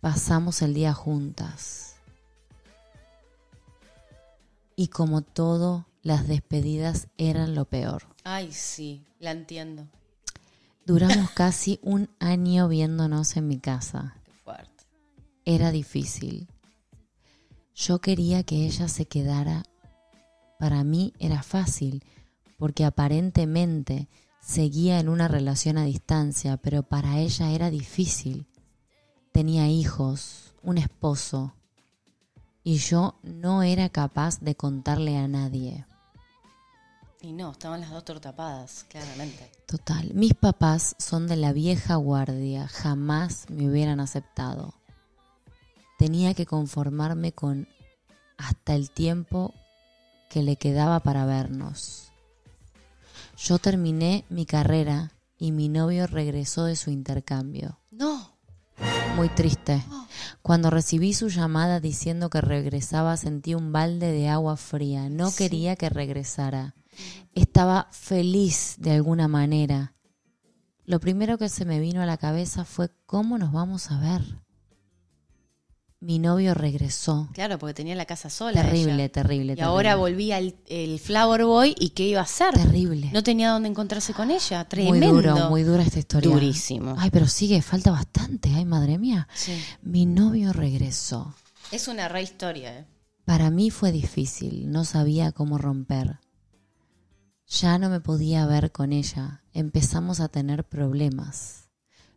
[0.00, 1.96] pasamos el día juntas.
[4.76, 8.04] Y como todo, las despedidas eran lo peor.
[8.24, 9.88] Ay, sí, la entiendo.
[10.86, 14.16] Duramos casi un año viéndonos en mi casa.
[14.24, 14.84] Qué fuerte.
[15.44, 16.48] Era difícil.
[17.74, 19.64] Yo quería que ella se quedara.
[20.58, 22.02] Para mí era fácil,
[22.56, 24.08] porque aparentemente
[24.40, 28.46] seguía en una relación a distancia, pero para ella era difícil.
[29.30, 31.54] Tenía hijos, un esposo,
[32.68, 35.86] y yo no era capaz de contarle a nadie.
[37.22, 39.50] Y no, estaban las dos tortapadas, claramente.
[39.64, 44.74] Total, mis papás son de la vieja guardia, jamás me hubieran aceptado.
[45.96, 47.68] Tenía que conformarme con
[48.36, 49.54] hasta el tiempo
[50.28, 52.12] que le quedaba para vernos.
[53.38, 57.78] Yo terminé mi carrera y mi novio regresó de su intercambio.
[57.90, 58.37] No.
[59.18, 59.82] Muy triste.
[60.42, 65.08] Cuando recibí su llamada diciendo que regresaba sentí un balde de agua fría.
[65.10, 66.76] No quería que regresara.
[67.34, 69.96] Estaba feliz de alguna manera.
[70.84, 74.22] Lo primero que se me vino a la cabeza fue ¿cómo nos vamos a ver?
[76.00, 77.28] Mi novio regresó.
[77.34, 78.62] Claro, porque tenía la casa sola.
[78.62, 79.08] Terrible, ella.
[79.12, 82.54] terrible, Y ahora volvía el, el Flower Boy y ¿qué iba a hacer?
[82.54, 83.10] Terrible.
[83.12, 84.58] No tenía dónde encontrarse con ella.
[84.60, 85.08] muy Tremendo.
[85.12, 86.30] duro, muy dura esta historia.
[86.30, 86.94] Durísimo.
[86.98, 88.50] Ay, pero sigue, falta bastante.
[88.54, 89.26] Ay, madre mía.
[89.34, 89.60] Sí.
[89.82, 91.34] Mi novio regresó.
[91.72, 92.86] Es una re historia, ¿eh?
[93.24, 96.20] Para mí fue difícil, no sabía cómo romper.
[97.48, 101.67] Ya no me podía ver con ella, empezamos a tener problemas.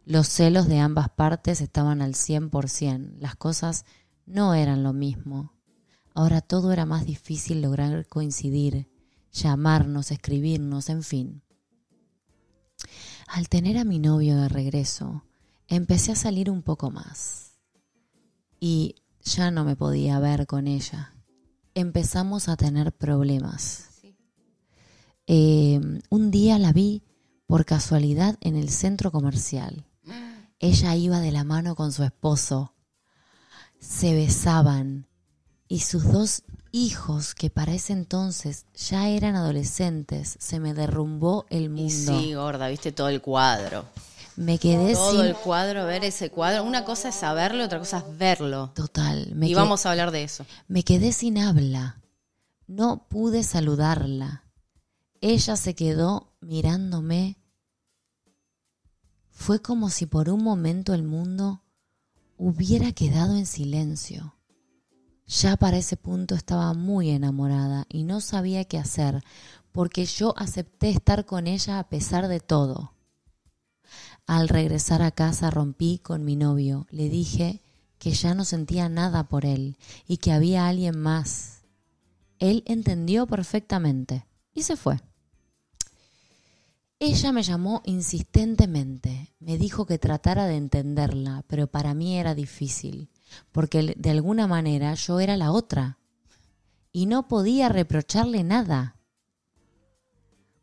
[0.06, 3.86] Los celos de ambas partes estaban al 100%, las cosas
[4.26, 5.54] no eran lo mismo.
[6.14, 8.90] Ahora todo era más difícil lograr coincidir,
[9.32, 11.42] llamarnos, escribirnos, en fin.
[13.28, 15.24] Al tener a mi novio de regreso,
[15.68, 17.54] empecé a salir un poco más.
[18.60, 21.14] Y ya no me podía ver con ella.
[21.74, 23.90] Empezamos a tener problemas.
[25.28, 27.04] Eh, un día la vi
[27.46, 29.86] por casualidad en el centro comercial.
[30.64, 32.74] Ella iba de la mano con su esposo.
[33.80, 35.08] Se besaban.
[35.68, 41.64] Y sus dos hijos, que para ese entonces ya eran adolescentes, se me derrumbó el
[41.64, 42.20] Y mundo.
[42.20, 43.86] sí, gorda, viste todo el cuadro.
[44.36, 45.22] Me quedé Todo sin...
[45.22, 46.64] el cuadro, ver ese cuadro.
[46.64, 48.72] Una cosa es saberlo, otra cosa es verlo.
[48.76, 49.34] Total.
[49.36, 50.46] Me y vamos a hablar de eso.
[50.68, 52.00] Me quedé sin habla.
[52.68, 54.44] No pude saludarla.
[55.20, 57.38] Ella se quedó mirándome.
[59.42, 61.64] Fue como si por un momento el mundo
[62.38, 64.36] hubiera quedado en silencio.
[65.26, 69.24] Ya para ese punto estaba muy enamorada y no sabía qué hacer
[69.72, 72.94] porque yo acepté estar con ella a pesar de todo.
[74.28, 76.86] Al regresar a casa rompí con mi novio.
[76.92, 77.64] Le dije
[77.98, 79.76] que ya no sentía nada por él
[80.06, 81.64] y que había alguien más.
[82.38, 85.00] Él entendió perfectamente y se fue.
[87.04, 93.10] Ella me llamó insistentemente, me dijo que tratara de entenderla, pero para mí era difícil,
[93.52, 95.98] porque de alguna manera yo era la otra
[96.92, 98.98] y no podía reprocharle nada.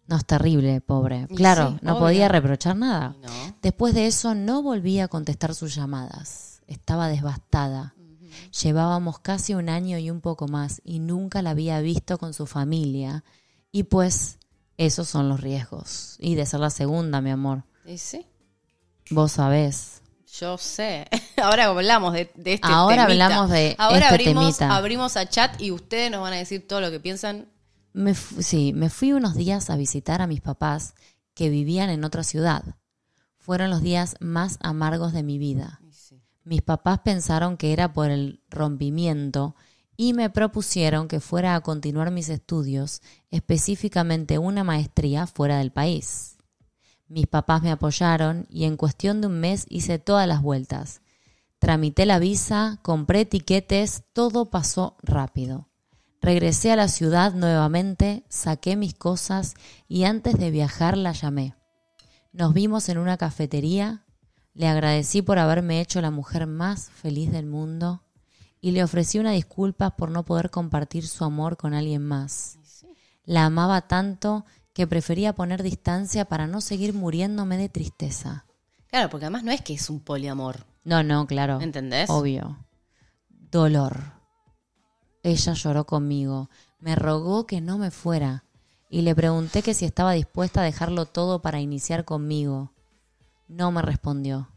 [0.06, 1.26] No, es terrible, pobre.
[1.28, 2.02] Y claro, sí, no obvio.
[2.02, 3.16] podía reprochar nada.
[3.20, 3.56] No.
[3.60, 6.62] Después de eso no volví a contestar sus llamadas.
[6.68, 7.96] Estaba devastada.
[8.62, 12.46] Llevábamos casi un año y un poco más y nunca la había visto con su
[12.46, 13.24] familia.
[13.72, 14.37] Y pues
[14.78, 16.16] esos son los riesgos.
[16.18, 17.64] Y de ser la segunda, mi amor.
[17.84, 18.24] Y sí,
[19.10, 20.00] Vos sabés.
[20.38, 21.06] yo sé.
[21.42, 23.24] Ahora hablamos de, de este Ahora temita.
[23.26, 24.76] hablamos de Ahora este abrimos, temita.
[24.76, 27.48] abrimos a chat y ustedes nos van a decir todo lo que piensan.
[27.92, 30.94] Me sí, me fui unos días a visitar a mis papás
[31.34, 32.62] que vivían en otra ciudad.
[33.38, 35.80] Fueron los días más amargos de mi vida.
[36.44, 39.54] Mis papás pensaron que era por el rompimiento
[40.00, 46.36] y me propusieron que fuera a continuar mis estudios, específicamente una maestría fuera del país.
[47.08, 51.02] Mis papás me apoyaron y en cuestión de un mes hice todas las vueltas.
[51.58, 55.68] Tramité la visa, compré tiquetes, todo pasó rápido.
[56.22, 59.54] Regresé a la ciudad nuevamente, saqué mis cosas
[59.88, 61.56] y antes de viajar la llamé.
[62.32, 64.04] Nos vimos en una cafetería,
[64.54, 68.04] le agradecí por haberme hecho la mujer más feliz del mundo
[68.60, 72.58] y le ofrecí una disculpa por no poder compartir su amor con alguien más.
[73.24, 78.46] La amaba tanto que prefería poner distancia para no seguir muriéndome de tristeza.
[78.88, 80.66] Claro, porque además no es que es un poliamor.
[80.84, 81.60] No, no, claro.
[81.60, 82.08] ¿Entendés?
[82.08, 82.64] Obvio.
[83.28, 84.12] Dolor.
[85.22, 88.44] Ella lloró conmigo, me rogó que no me fuera
[88.88, 92.72] y le pregunté que si estaba dispuesta a dejarlo todo para iniciar conmigo.
[93.48, 94.48] No me respondió.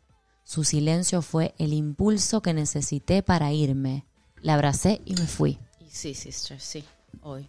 [0.51, 4.05] Su silencio fue el impulso que necesité para irme.
[4.41, 5.57] La abracé y me fui.
[5.89, 6.83] Sí, sister, sí,
[7.21, 7.47] hoy.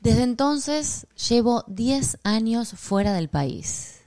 [0.00, 4.00] Desde entonces llevo 10 años fuera del país.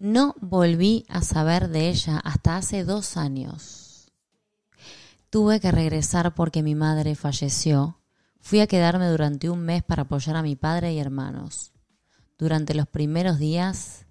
[0.00, 4.10] No volví a saber de ella hasta hace dos años.
[5.30, 8.00] Tuve que regresar porque mi madre falleció.
[8.40, 11.70] Fui a quedarme durante un mes para apoyar a mi padre y hermanos.
[12.36, 14.06] Durante los primeros días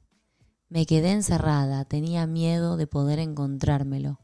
[0.69, 4.19] me quedé encerrada, tenía miedo de poder encontrármelo,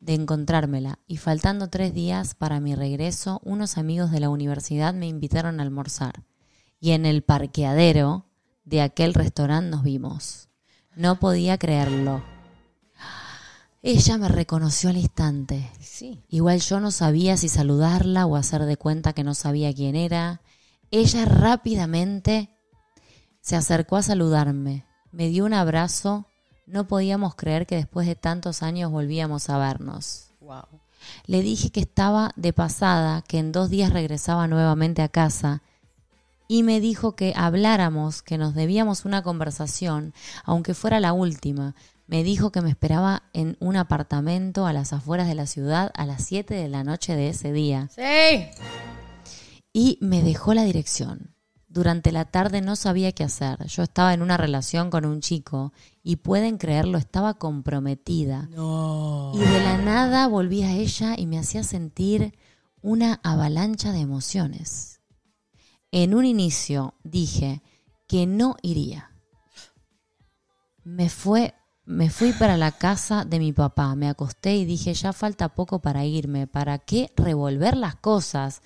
[0.00, 5.06] de encontrármela, y faltando tres días para mi regreso, unos amigos de la universidad me
[5.06, 6.24] invitaron a almorzar,
[6.80, 8.26] y en el parqueadero
[8.64, 10.48] de aquel restaurante nos vimos.
[10.96, 12.22] No podía creerlo.
[13.82, 15.70] Ella me reconoció al instante.
[15.80, 16.22] Sí.
[16.28, 20.40] Igual yo no sabía si saludarla o hacer de cuenta que no sabía quién era.
[20.90, 22.56] Ella rápidamente
[23.40, 26.26] se acercó a saludarme, me dio un abrazo.
[26.66, 30.30] No podíamos creer que después de tantos años volvíamos a vernos.
[30.40, 30.64] Wow.
[31.26, 35.62] Le dije que estaba de pasada, que en dos días regresaba nuevamente a casa
[36.48, 40.12] y me dijo que habláramos, que nos debíamos una conversación,
[40.44, 41.74] aunque fuera la última.
[42.06, 46.04] Me dijo que me esperaba en un apartamento a las afueras de la ciudad a
[46.04, 48.46] las 7 de la noche de ese día Sí.
[49.72, 51.31] y me dejó la dirección.
[51.72, 53.64] Durante la tarde no sabía qué hacer.
[53.66, 58.46] Yo estaba en una relación con un chico y pueden creerlo, estaba comprometida.
[58.50, 62.34] Y de la nada volví a ella y me hacía sentir
[62.82, 65.00] una avalancha de emociones.
[65.90, 67.62] En un inicio dije
[68.06, 69.10] que no iría.
[70.84, 71.54] Me fue
[71.84, 75.80] me fui para la casa de mi papá, me acosté y dije, ya falta poco
[75.80, 78.62] para irme, ¿para qué revolver las cosas?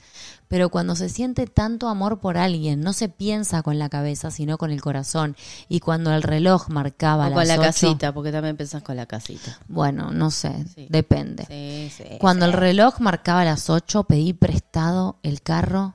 [0.48, 4.58] Pero cuando se siente tanto amor por alguien, no se piensa con la cabeza, sino
[4.58, 5.34] con el corazón.
[5.68, 9.06] Y cuando el reloj marcaba O con las la casita, porque también pensás con la
[9.06, 9.58] casita.
[9.66, 10.86] Bueno, no sé, Sí.
[10.90, 11.46] depende.
[11.46, 12.18] Sí, sí.
[12.20, 15.94] Cuando el reloj marcaba las 8, pedí prestado el carro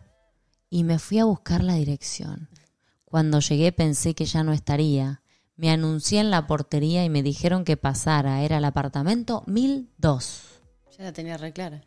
[0.72, 2.50] y me fui a buscar la dirección.
[3.06, 5.22] Cuando llegué pensé que ya no estaría.
[5.56, 8.42] Me anuncié en la portería y me dijeron que pasara.
[8.42, 10.44] Era el apartamento 1002.
[10.98, 11.84] Ya la tenía re clara.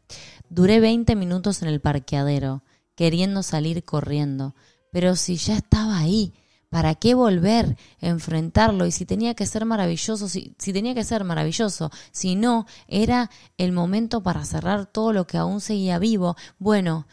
[0.48, 2.62] Duré 20 minutos en el parqueadero,
[2.94, 4.54] queriendo salir corriendo.
[4.90, 6.34] Pero si ya estaba ahí,
[6.70, 8.86] ¿para qué volver a enfrentarlo?
[8.86, 13.30] Y si tenía que ser maravilloso, si, si tenía que ser maravilloso, si no, era
[13.58, 16.36] el momento para cerrar todo lo que aún seguía vivo.
[16.58, 17.06] Bueno,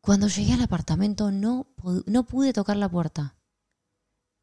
[0.00, 1.68] cuando llegué al apartamento no,
[2.06, 3.35] no pude tocar la puerta.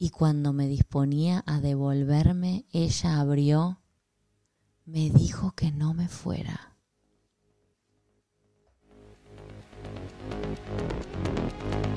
[0.03, 3.79] Y cuando me disponía a devolverme, ella abrió,
[4.83, 6.75] me dijo que no me fuera.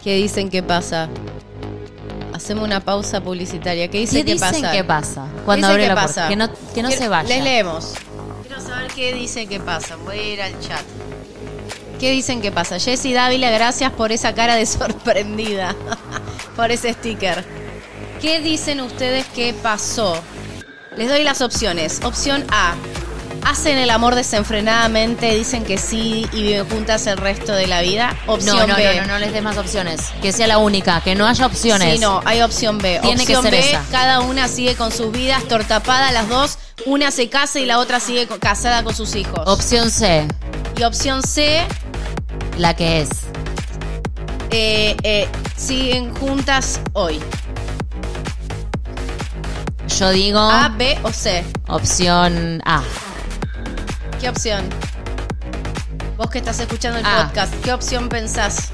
[0.02, 1.08] ¿Qué dicen que pasa?
[2.32, 3.88] Hacemos una pausa publicitaria.
[3.88, 4.70] ¿Qué dicen ¿Qué que dicen pasa?
[4.72, 5.26] que pasa?
[5.44, 6.26] Cuando abre que la pasa.
[6.26, 6.28] puerta.
[6.28, 7.28] Que no, que no Quiero- se vaya.
[7.28, 7.94] Les leemos.
[8.46, 9.96] Quiero saber qué dicen que pasa.
[9.96, 10.82] Voy a ir al chat.
[11.98, 12.78] ¿Qué dicen que pasa?
[12.78, 15.74] Jessy Dávila, gracias por esa cara de sorprendida.
[16.54, 17.65] por ese sticker.
[18.20, 20.20] ¿Qué dicen ustedes que pasó?
[20.96, 22.00] Les doy las opciones.
[22.04, 22.74] Opción A.
[23.44, 28.16] hacen el amor desenfrenadamente, dicen que sí y viven juntas el resto de la vida.
[28.26, 28.96] Opción No, no, B.
[28.96, 30.00] no, no, no les des más opciones.
[30.22, 31.94] Que sea la única, que no haya opciones.
[31.94, 32.98] Sí, no, hay opción B.
[33.02, 33.84] Tiene que opción ser B, esa.
[33.92, 36.58] cada una sigue con sus vidas tortapada, las dos.
[36.86, 39.40] Una se casa y la otra sigue casada con sus hijos.
[39.46, 40.26] Opción C,
[40.76, 41.62] y opción C,
[42.58, 43.08] la que es.
[44.50, 47.20] eh, eh, siguen juntas hoy.
[49.98, 51.42] Yo digo A, B o C.
[51.68, 52.82] opción A.
[54.20, 54.68] ¿Qué opción?
[56.18, 57.24] Vos que estás escuchando el A.
[57.26, 58.68] podcast, ¿qué opción pensás?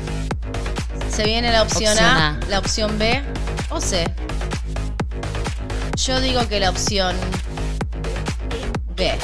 [1.10, 2.40] ¿Se viene la opción, Opción A, A.
[2.48, 3.22] la opción B
[3.70, 4.04] o C?
[5.96, 7.14] Yo digo que la opción
[8.96, 9.16] B.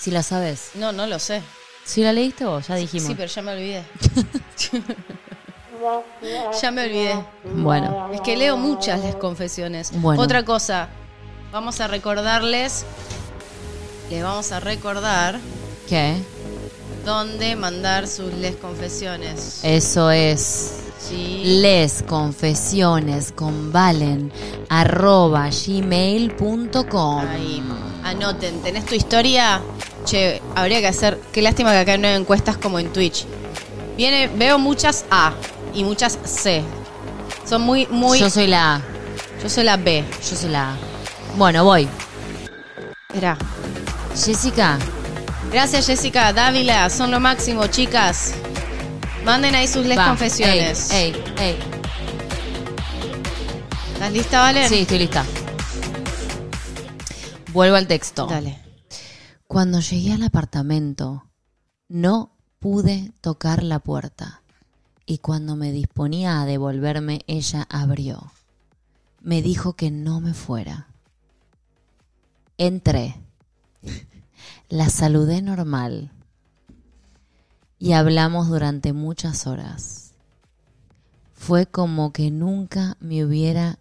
[0.00, 0.70] Si la sabes.
[0.74, 1.40] No, no lo sé.
[1.84, 3.06] Si la leíste vos, ya dijimos.
[3.08, 3.84] Sí, pero ya me olvidé.
[6.60, 7.24] ya me olvidé.
[7.44, 9.90] Bueno, Es que leo muchas las confesiones.
[10.00, 10.22] Bueno.
[10.22, 10.88] Otra cosa,
[11.52, 12.84] vamos a recordarles,
[14.10, 15.38] les vamos a recordar
[15.88, 16.16] ¿qué?
[17.04, 19.60] dónde mandar sus les confesiones.
[19.62, 20.80] Eso es.
[20.98, 21.42] Sí.
[21.60, 24.32] Les confesiones con valen
[24.70, 27.26] arroba gmail.com.
[27.28, 27.62] Ahí.
[28.04, 29.60] Anoten, ¿tenés tu historia?
[30.06, 31.20] Che, habría que hacer.
[31.30, 33.26] Qué lástima que acá no hay encuestas como en Twitch.
[33.96, 35.34] Viene, veo muchas A
[35.74, 36.62] y muchas C.
[37.46, 38.18] Son muy, muy.
[38.18, 38.82] Yo soy la A.
[39.42, 40.04] yo soy la B.
[40.28, 40.76] Yo soy la A.
[41.36, 41.88] Bueno, voy.
[43.14, 43.36] Era.
[44.14, 44.78] Jessica,
[45.52, 46.32] Gracias, Jessica.
[46.32, 48.34] Dávila, son lo máximo, chicas.
[49.24, 50.08] Manden ahí sus les va.
[50.08, 50.90] confesiones.
[50.90, 51.58] Ey, ey, ey.
[53.92, 54.68] ¿Estás lista, Valen?
[54.68, 55.24] Sí, estoy lista.
[57.52, 58.26] Vuelvo al texto.
[58.26, 58.58] Dale.
[59.46, 61.24] Cuando llegué al apartamento,
[61.88, 64.42] no pude tocar la puerta.
[65.06, 68.32] Y cuando me disponía a devolverme, ella abrió.
[69.20, 70.88] Me dijo que no me fuera.
[72.58, 73.16] Entré.
[74.68, 76.10] La saludé normal.
[77.78, 80.12] Y hablamos durante muchas horas.
[81.34, 83.78] Fue como que nunca me hubiera...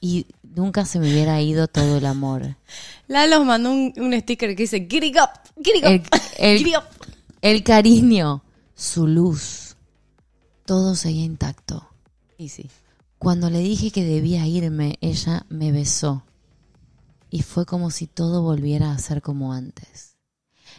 [0.00, 2.56] Y nunca se me hubiera ido todo el amor.
[3.06, 6.06] Lalo mandó un, un sticker que dice up, giddy El- up,
[6.38, 6.82] el- giddy up.
[7.40, 8.42] El cariño,
[8.74, 9.76] su luz,
[10.64, 11.88] todo seguía intacto.
[12.38, 12.70] Y sí.
[13.18, 16.24] Cuando le dije que debía irme, ella me besó.
[17.30, 20.16] Y fue como si todo volviera a ser como antes.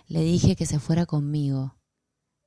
[0.08, 1.76] Le dije que se fuera conmigo,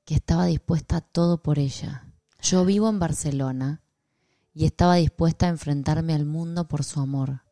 [0.04, 2.12] que estaba dispuesta a todo por ella.
[2.42, 3.82] Yo vivo en Barcelona
[4.52, 7.42] y estaba dispuesta a enfrentarme al mundo por su amor.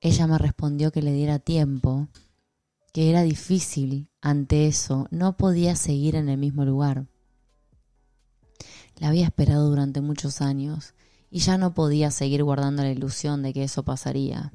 [0.00, 2.08] Ella me respondió que le diera tiempo,
[2.96, 7.06] que era difícil ante eso, no podía seguir en el mismo lugar.
[8.96, 10.94] La había esperado durante muchos años
[11.30, 14.50] y ya no podía seguir guardando la ilusión de que eso pasaría.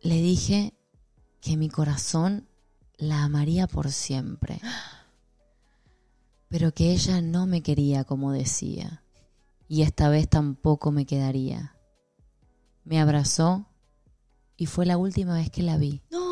[0.00, 0.72] Le dije
[1.42, 2.48] que mi corazón
[2.96, 4.58] la amaría por siempre,
[6.48, 9.04] pero que ella no me quería como decía,
[9.68, 11.76] y esta vez tampoco me quedaría.
[12.84, 13.66] Me abrazó
[14.56, 16.00] y fue la última vez que la vi.
[16.10, 16.29] No.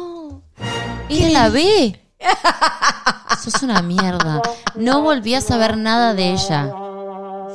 [1.08, 2.00] ¡Ella la ve!
[3.42, 4.42] Sos una mierda.
[4.74, 6.72] No volví a saber nada de ella.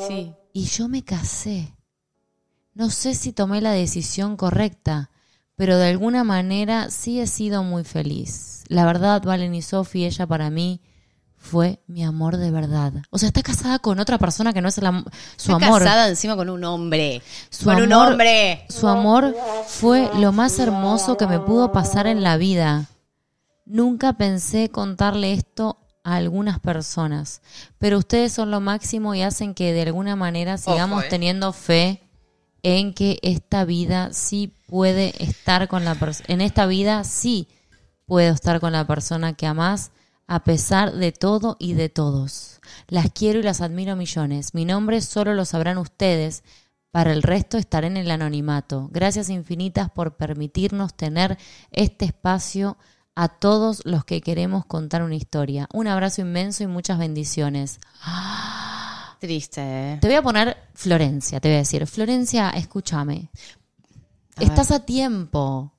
[0.07, 0.33] Sí.
[0.53, 1.75] Y yo me casé.
[2.73, 5.11] No sé si tomé la decisión correcta,
[5.55, 8.63] pero de alguna manera sí he sido muy feliz.
[8.67, 10.81] La verdad, Valen y Sophie, ella para mí
[11.43, 12.93] fue mi amor de verdad.
[13.09, 15.03] O sea, está casada con otra persona que no es el am-
[15.35, 15.83] su Está amor.
[15.83, 17.21] casada encima con un hombre.
[17.49, 18.65] Su con un hombre.
[18.69, 19.35] Su amor
[19.67, 22.85] fue lo más hermoso que me pudo pasar en la vida.
[23.65, 27.41] Nunca pensé contarle esto a algunas personas,
[27.77, 31.07] pero ustedes son lo máximo y hacen que de alguna manera sigamos eh.
[31.09, 32.03] teniendo fe
[32.61, 37.47] en que esta vida sí puede estar con la persona, en esta vida sí
[38.05, 39.91] puedo estar con la persona que amás
[40.27, 42.61] a pesar de todo y de todos.
[42.87, 44.53] Las quiero y las admiro millones.
[44.53, 46.43] Mi nombre solo lo sabrán ustedes.
[46.91, 48.89] Para el resto estaré en el anonimato.
[48.91, 51.37] Gracias infinitas por permitirnos tener
[51.71, 52.77] este espacio
[53.15, 55.67] a todos los que queremos contar una historia.
[55.73, 57.79] Un abrazo inmenso y muchas bendiciones.
[59.19, 59.97] Triste, ¿eh?
[60.01, 63.29] Te voy a poner Florencia, te voy a decir, Florencia, escúchame.
[64.35, 65.72] A Estás a tiempo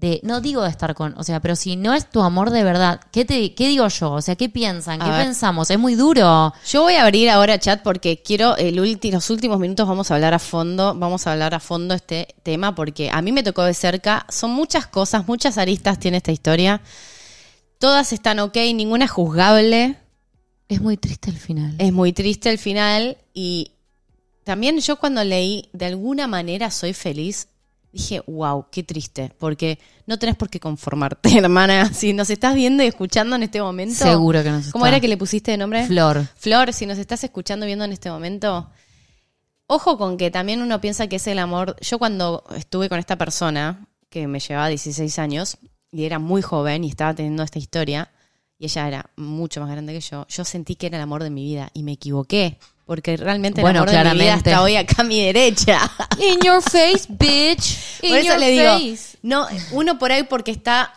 [0.00, 2.62] de, no digo de estar con, o sea, pero si no es tu amor de
[2.62, 4.12] verdad, ¿qué, te, qué digo yo?
[4.12, 5.02] O sea, ¿qué piensan?
[5.02, 5.24] A ¿Qué ver.
[5.26, 5.70] pensamos?
[5.70, 6.52] Es muy duro.
[6.68, 10.14] Yo voy a abrir ahora chat porque quiero, el ulti- los últimos minutos vamos a
[10.14, 13.64] hablar a fondo, vamos a hablar a fondo este tema porque a mí me tocó
[13.64, 16.80] de cerca, son muchas cosas, muchas aristas tiene esta historia,
[17.78, 19.96] todas están ok, ninguna es juzgable,
[20.68, 21.74] Es muy triste el final.
[21.78, 23.72] es muy triste el final y
[24.44, 27.48] también yo cuando leí de alguna manera soy feliz,
[27.92, 31.92] dije, wow, qué triste, porque no tenés por qué conformarte, hermana.
[31.92, 33.94] Si nos estás viendo y escuchando en este momento.
[33.94, 34.96] Seguro que nos ¿Cómo está.
[34.96, 35.86] era que le pusiste de nombre?
[35.86, 36.26] Flor.
[36.36, 38.70] Flor, si nos estás escuchando y viendo en este momento,
[39.66, 41.76] ojo con que también uno piensa que es el amor.
[41.80, 45.58] Yo cuando estuve con esta persona, que me llevaba 16 años,
[45.90, 48.10] y era muy joven y estaba teniendo esta historia,
[48.58, 51.30] y ella era mucho más grande que yo, yo sentí que era el amor de
[51.30, 52.58] mi vida y me equivoqué.
[52.88, 54.50] Porque realmente Bueno, el amor de mi vida claramente.
[54.50, 55.78] está hoy acá a mi derecha.
[56.18, 57.76] In your face, bitch.
[58.00, 59.18] In Por eso your le digo, face.
[59.20, 60.94] no, uno por ahí porque está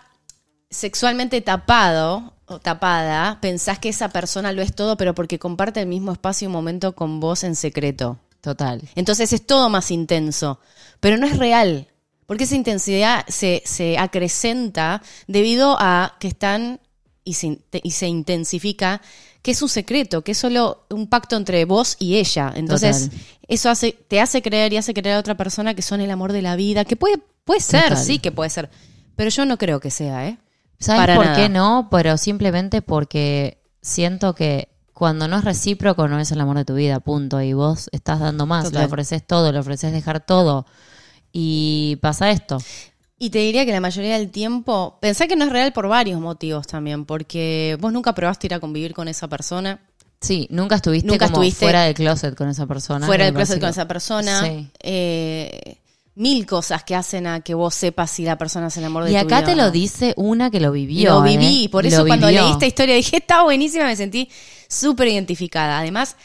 [0.69, 5.87] sexualmente tapado o tapada, pensás que esa persona lo es todo, pero porque comparte el
[5.87, 8.17] mismo espacio y un momento con vos en secreto.
[8.39, 8.81] Total.
[8.95, 10.61] Entonces es todo más intenso,
[11.01, 11.89] pero no es real,
[12.25, 16.79] porque esa intensidad se, se acrecenta debido a que están
[17.23, 19.01] y se, y se intensifica,
[19.41, 22.51] que es un secreto, que es solo un pacto entre vos y ella.
[22.55, 23.19] Entonces Total.
[23.47, 26.31] eso hace, te hace creer y hace creer a otra persona que son el amor
[26.33, 27.97] de la vida, que puede, puede ser, Total.
[27.97, 28.69] sí que puede ser,
[29.15, 30.37] pero yo no creo que sea, ¿eh?
[30.79, 31.37] ¿Sabes Para por nada.
[31.37, 31.87] qué no?
[31.91, 36.75] Pero simplemente porque siento que cuando no es recíproco no es el amor de tu
[36.75, 37.41] vida, punto.
[37.41, 38.81] Y vos estás dando más, Total.
[38.81, 40.65] le ofreces todo, le ofreces dejar todo.
[41.31, 42.57] Y pasa esto.
[43.23, 46.19] Y te diría que la mayoría del tiempo, pensá que no es real por varios
[46.19, 49.79] motivos también, porque vos nunca probaste ir a convivir con esa persona,
[50.19, 53.05] Sí, nunca estuviste Nunca como estuviste fuera del closet con esa persona.
[53.05, 54.41] fuera del closet con esa persona.
[54.43, 54.67] Sí.
[54.79, 55.77] eh,
[56.15, 59.11] mil cosas que hacen a que vos sepas si la persona es el amor de
[59.11, 61.11] Y tu acá vida te lo dice una que lo vivió.
[61.15, 61.69] Lo viví, ¿eh?
[61.69, 62.41] por Lo eso cuando vivió.
[62.43, 64.29] leí esta historia dije, está buenísima, me sentí
[64.67, 65.79] súper identificada.
[65.79, 66.15] Además,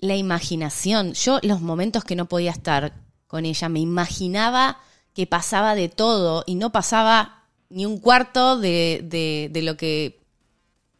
[0.00, 2.92] la imaginación, yo los momentos que no podía estar
[3.26, 4.78] con ella, me imaginaba
[5.16, 10.20] que pasaba de todo y no pasaba ni un cuarto de, de- de lo que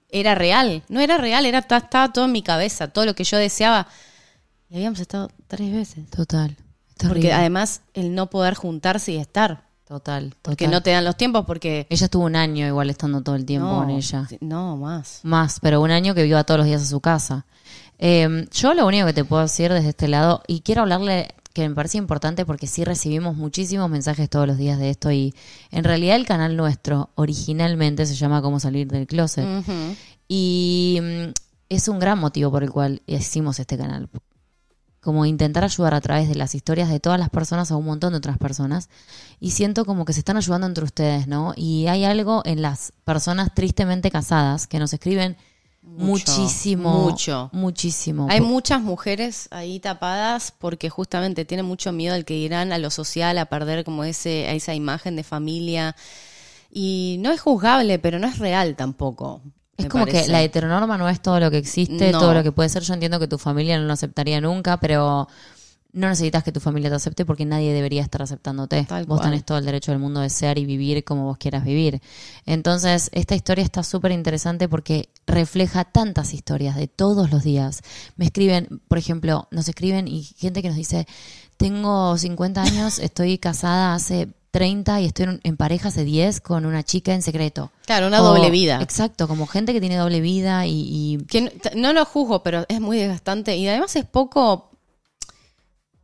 [0.08, 0.82] era real.
[0.88, 3.86] No era real, era, estaba todo en mi cabeza, todo lo que yo deseaba.
[4.70, 6.08] Y habíamos estado tres veces.
[6.10, 6.56] Total.
[6.98, 9.66] Porque además el no poder juntarse y estar.
[9.86, 10.72] Total, Porque total.
[10.78, 11.86] no te dan los tiempos, porque...
[11.90, 14.26] Ella estuvo un año igual estando todo el tiempo no, con ella.
[14.40, 15.20] No, más.
[15.22, 17.44] Más, pero un año que iba todos los días a su casa.
[17.98, 21.66] Eh, yo lo único que te puedo decir desde este lado, y quiero hablarle que
[21.66, 25.34] me parece importante porque sí recibimos muchísimos mensajes todos los días de esto y
[25.70, 29.46] en realidad el canal nuestro originalmente se llama Cómo salir del closet
[30.28, 31.32] y mm,
[31.70, 34.10] es un gran motivo por el cual hicimos este canal.
[35.00, 38.12] Como intentar ayudar a través de las historias de todas las personas a un montón
[38.12, 38.90] de otras personas.
[39.40, 41.54] Y siento como que se están ayudando entre ustedes, ¿no?
[41.56, 45.38] Y hay algo en las personas tristemente casadas que nos escriben
[45.86, 46.92] Mucho, muchísimo.
[47.04, 47.48] mucho.
[47.52, 48.26] Muchísimo.
[48.28, 52.90] Hay muchas mujeres ahí tapadas porque justamente tienen mucho miedo al que dirán, a lo
[52.90, 55.94] social, a perder como ese, a esa imagen de familia.
[56.70, 59.40] Y no es juzgable, pero no es real tampoco.
[59.76, 62.18] Es como que la heteronorma no es todo lo que existe, No.
[62.18, 62.82] todo lo que puede ser.
[62.82, 65.28] Yo entiendo que tu familia no lo aceptaría nunca, pero
[65.96, 68.84] no necesitas que tu familia te acepte porque nadie debería estar aceptándote.
[68.84, 69.30] Tal vos cual.
[69.30, 72.00] tenés todo el derecho del mundo de ser y vivir como vos quieras vivir.
[72.44, 77.80] Entonces, esta historia está súper interesante porque refleja tantas historias de todos los días.
[78.16, 81.06] Me escriben, por ejemplo, nos escriben y gente que nos dice,
[81.56, 86.64] tengo 50 años, estoy casada hace 30 y estoy en, en pareja hace 10 con
[86.66, 87.72] una chica en secreto.
[87.86, 88.80] Claro, una O- doble vida.
[88.82, 90.72] Exacto, como gente que tiene doble vida y,
[91.20, 94.70] y- Que no lo juzgo, pero es muy desgastante y además es poco.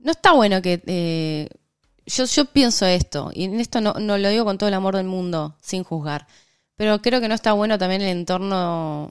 [0.03, 0.83] No está bueno que.
[0.87, 1.49] eh,
[2.07, 5.07] yo, pienso esto, y en esto no, no lo digo con todo el amor del
[5.07, 6.27] mundo, sin juzgar.
[6.77, 9.11] Pero creo que no está bueno también el entorno.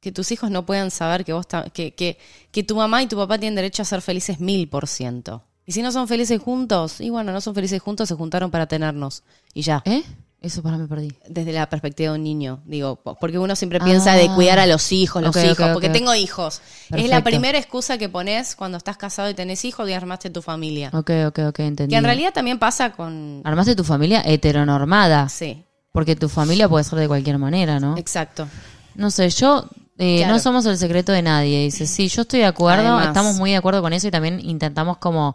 [0.00, 2.18] Que tus hijos no puedan saber que vos que, que,
[2.52, 5.42] que tu mamá y tu papá tienen derecho a ser felices mil por ciento.
[5.64, 8.66] Y si no son felices juntos, y bueno, no son felices juntos, se juntaron para
[8.66, 9.24] tenernos.
[9.52, 10.04] Y ya ¿Eh?
[10.42, 11.12] Eso para me perdí.
[11.28, 14.66] desde la perspectiva de un niño, digo, po- porque uno siempre piensa de cuidar a
[14.66, 16.60] los hijos, los hijos, porque tengo hijos.
[16.90, 20.42] Es la primera excusa que pones cuando estás casado y tenés hijos y armaste tu
[20.42, 20.90] familia.
[20.92, 21.90] Ok, ok, ok, entendí.
[21.92, 23.40] Que en realidad también pasa con...
[23.44, 25.28] Armaste tu familia heteronormada.
[25.28, 27.96] Sí, Porque tu familia puede ser de cualquier manera, ¿no?
[27.96, 28.46] exacto.
[28.94, 29.68] No sé, yo...
[29.98, 30.34] eh, Claro.
[30.34, 31.64] No somos el secreto de nadie.
[31.64, 33.08] Dice, sí, yo estoy de acuerdo, Además.
[33.08, 35.34] estamos muy de acuerdo con eso y también intentamos como...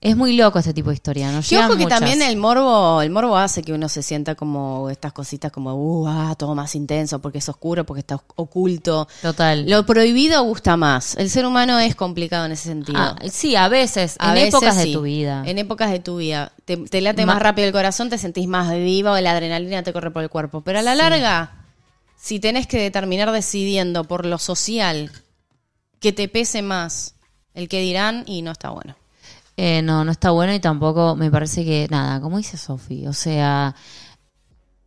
[0.00, 1.40] Es muy loco este tipo de historia, ¿no?
[1.40, 1.98] Que Llegan ojo que muchas.
[1.98, 6.06] también el morbo, el morbo hace que uno se sienta como estas cositas como, uh,
[6.06, 9.08] ah, todo más intenso, porque es oscuro, porque está oculto.
[9.22, 9.68] Total.
[9.68, 11.16] Lo prohibido gusta más.
[11.16, 12.98] El ser humano es complicado en ese sentido.
[12.98, 15.42] Ah, sí, a veces, A en veces épocas de tu vida.
[15.44, 16.52] En épocas de tu vida.
[16.64, 20.12] Te, te late más rápido el corazón, te sentís más viva la adrenalina te corre
[20.12, 20.60] por el cuerpo.
[20.60, 21.64] Pero a la larga,
[22.16, 25.10] si tenés que determinar decidiendo por lo social
[25.98, 27.14] que te pese más
[27.54, 28.94] el que dirán, y no está bueno.
[29.60, 33.12] Eh, no, no está bueno y tampoco me parece que, nada, como dice Sofi, o
[33.12, 33.74] sea,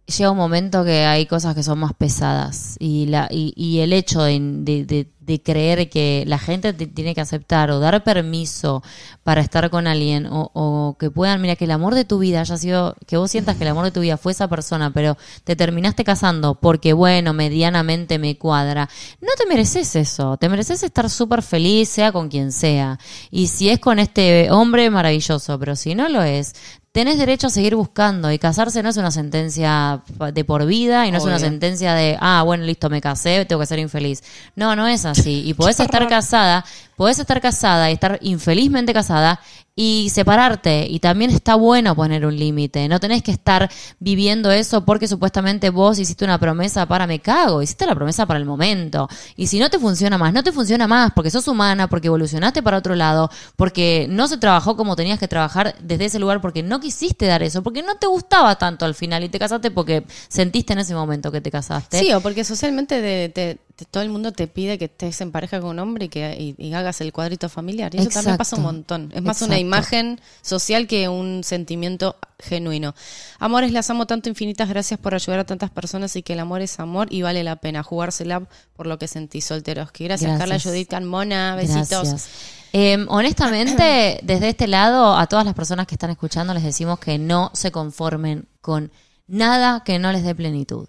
[0.06, 3.94] llega un momento que hay cosas que son más pesadas y, la, y, y el
[3.94, 5.08] hecho de, de,
[5.42, 8.84] creer que la gente te tiene que aceptar o dar permiso
[9.24, 12.42] para estar con alguien o, o, que puedan, mira, que el amor de tu vida
[12.42, 15.18] haya sido, que vos sientas que el amor de tu vida fue esa persona, pero
[15.46, 18.90] te terminaste casando porque, bueno, medianamente me cuadra,
[19.22, 23.00] no te mereces eso, te mereces estar súper feliz, sea con quien sea.
[23.30, 26.56] Y si es con este hombre, maravilloso, pero si no lo es,
[26.92, 31.12] tenés derecho a seguir buscando y casarse no es una sentencia de por vida y
[31.12, 34.24] no es una sentencia de, ah, bueno, listo, me casé, tengo que ser infeliz.
[34.56, 35.44] No, no es así.
[35.46, 36.66] Y podés estar casada,
[36.98, 39.40] podés estar casada y estar infelizmente casada
[39.84, 40.86] y separarte.
[40.88, 42.88] Y también está bueno poner un límite.
[42.88, 43.68] No tenés que estar
[43.98, 47.64] viviendo eso porque supuestamente vos hiciste una promesa para me cago.
[47.64, 49.10] Hiciste la promesa para el momento.
[49.36, 52.62] Y si no te funciona más, no te funciona más porque sos humana, porque evolucionaste
[52.62, 56.62] para otro lado, porque no se trabajó como tenías que trabajar desde ese lugar, porque
[56.62, 60.06] no quisiste dar eso, porque no te gustaba tanto al final y te casaste porque
[60.28, 61.98] sentiste en ese momento que te casaste.
[61.98, 63.58] Sí, o porque socialmente
[63.90, 66.74] todo el mundo te pide que estés en pareja con un hombre y que y,
[66.74, 67.94] hagas el cuadrito familiar.
[67.96, 69.12] Y eso también pasa un montón.
[69.14, 72.96] Es más una imagen social que un sentimiento genuino.
[73.40, 74.70] Amores, las amo tanto infinitas.
[74.70, 77.58] Gracias por ayudar a tantas personas y que el amor es amor y vale la
[77.58, 78.44] pena jugársela
[78.76, 79.92] por lo que sentí solteros.
[79.92, 81.56] Que gracias, Carla, Judith, Carmona.
[81.56, 82.28] Besitos.
[82.74, 87.18] Em, honestamente, desde este lado, a todas las personas que están escuchando les decimos que
[87.18, 88.92] no se conformen con
[89.28, 90.88] nada que no les dé plenitud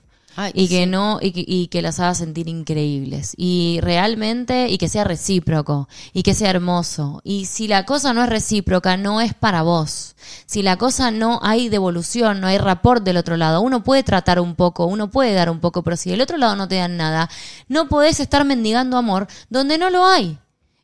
[0.54, 3.34] y que no y que, las haga sentir increíbles.
[3.36, 7.20] Y realmente y que sea recíproco y que sea hermoso.
[7.24, 10.14] Y si la cosa no es recíproca no es para vos.
[10.46, 14.40] Si la cosa no hay devolución no hay rapport del otro lado uno puede tratar
[14.40, 16.96] un poco uno puede dar un poco pero si del otro lado no te dan
[16.96, 17.28] nada
[17.68, 20.38] no podés estar mendigando amor donde no lo hay.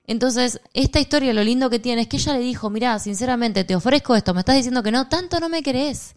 [0.09, 3.76] Entonces, esta historia, lo lindo que tiene es que ella le dijo, mira, sinceramente, te
[3.76, 6.16] ofrezco esto, me estás diciendo que no, tanto no me querés.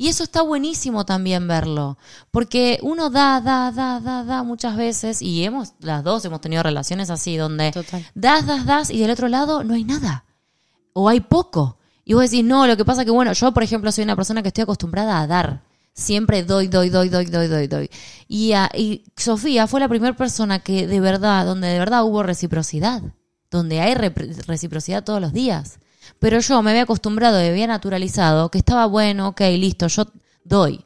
[0.00, 1.98] Y eso está buenísimo también verlo,
[2.30, 6.62] porque uno da, da, da, da, da muchas veces, y hemos, las dos hemos tenido
[6.62, 7.70] relaciones así, donde
[8.14, 10.24] das, das, das, y del otro lado no hay nada,
[10.94, 11.76] o hay poco.
[12.02, 14.40] Y vos decís, no, lo que pasa que, bueno, yo, por ejemplo, soy una persona
[14.40, 15.64] que estoy acostumbrada a dar.
[15.92, 17.90] Siempre doy, doy, doy, doy, doy, doy, doy.
[18.26, 23.02] Y, y Sofía fue la primera persona que de verdad, donde de verdad hubo reciprocidad,
[23.50, 25.78] donde hay reciprocidad todos los días.
[26.20, 30.04] Pero yo me había acostumbrado, me había naturalizado que estaba bueno, ok, listo, yo
[30.44, 30.84] doy,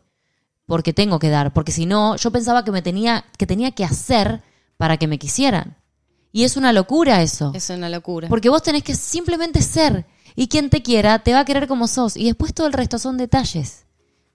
[0.64, 3.84] porque tengo que dar, porque si no, yo pensaba que me tenía que tenía que
[3.84, 4.42] hacer
[4.76, 5.76] para que me quisieran.
[6.32, 7.52] Y es una locura eso.
[7.54, 8.28] Es una locura.
[8.28, 10.06] Porque vos tenés que simplemente ser
[10.36, 12.98] y quien te quiera te va a querer como sos y después todo el resto
[12.98, 13.86] son detalles.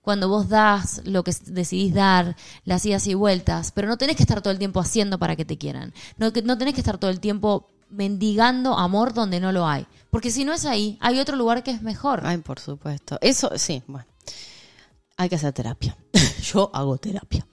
[0.02, 2.36] Cuando vos das lo que decidís dar,
[2.66, 5.46] las idas y vueltas, pero no tenés que estar todo el tiempo haciendo para que
[5.46, 5.94] te quieran.
[6.18, 9.86] No, no tenés que estar todo el tiempo mendigando amor donde no lo hay.
[10.10, 12.22] Porque si no es ahí, hay otro lugar que es mejor.
[12.24, 13.18] Ay, por supuesto.
[13.22, 14.08] Eso, sí, bueno.
[15.18, 15.98] Hay que hacer terapia.
[16.42, 17.46] Yo hago terapia.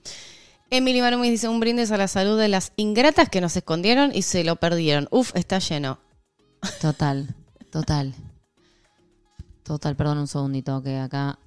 [0.69, 4.23] Emily me dice un brindis a la salud de las ingratas que nos escondieron y
[4.23, 5.07] se lo perdieron.
[5.11, 5.99] Uf, está lleno.
[6.81, 7.35] Total,
[7.71, 8.13] total.
[9.63, 11.37] Total, perdón un segundito que acá...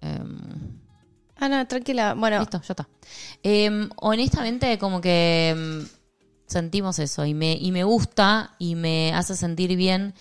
[0.00, 0.38] Em,
[1.36, 2.14] ah, no, tranquila.
[2.14, 2.40] Bueno.
[2.40, 2.88] Listo, ya está.
[3.42, 5.88] Em, honestamente, como que em,
[6.46, 10.14] sentimos eso y me, y me gusta y me hace sentir bien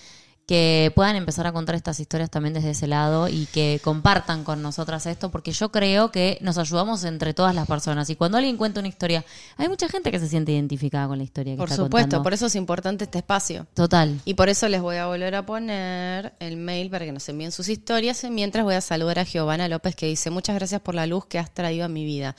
[0.45, 4.61] que puedan empezar a contar estas historias también desde ese lado y que compartan con
[4.61, 8.09] nosotras esto, porque yo creo que nos ayudamos entre todas las personas.
[8.09, 9.23] Y cuando alguien cuenta una historia,
[9.55, 12.33] hay mucha gente que se siente identificada con la historia que Por está supuesto, por
[12.33, 13.67] eso es importante este espacio.
[13.73, 14.19] Total.
[14.25, 17.53] Y por eso les voy a volver a poner el mail para que nos envíen
[17.53, 18.25] sus historias.
[18.29, 21.39] Mientras voy a saludar a Giovanna López que dice, muchas gracias por la luz que
[21.39, 22.35] has traído a mi vida.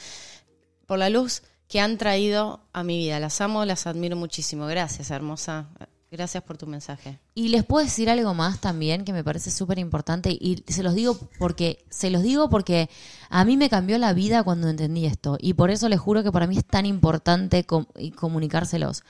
[0.87, 3.21] Por la luz que han traído a mi vida.
[3.21, 4.67] Las amo, las admiro muchísimo.
[4.67, 5.69] Gracias, hermosa.
[6.15, 7.19] Gracias por tu mensaje.
[7.35, 10.95] Y les puedo decir algo más también que me parece súper importante y se los
[10.95, 12.89] digo porque se los digo porque
[13.31, 16.31] a mí me cambió la vida cuando entendí esto y por eso les juro que
[16.31, 19.03] para mí es tan importante comunicárselos.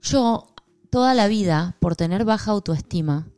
[0.00, 0.52] Yo
[0.90, 3.28] toda la vida por tener baja autoestima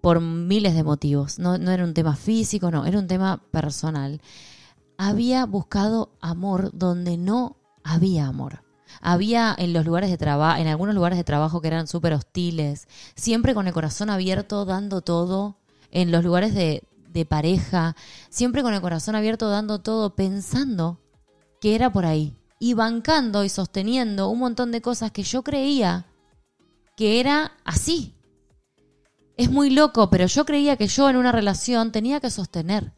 [0.00, 4.20] por miles de motivos, no, no era un tema físico, no, era un tema personal.
[4.96, 8.62] Había buscado amor donde no había amor.
[9.00, 12.86] Había en los lugares de trabajo, en algunos lugares de trabajo que eran súper hostiles,
[13.16, 15.56] siempre con el corazón abierto, dando todo,
[15.90, 17.96] en los lugares de, de pareja,
[18.28, 21.00] siempre con el corazón abierto, dando todo, pensando
[21.60, 26.06] que era por ahí, y bancando y sosteniendo un montón de cosas que yo creía
[26.96, 28.14] que era así.
[29.36, 32.92] Es muy loco, pero yo creía que yo en una relación tenía que sostener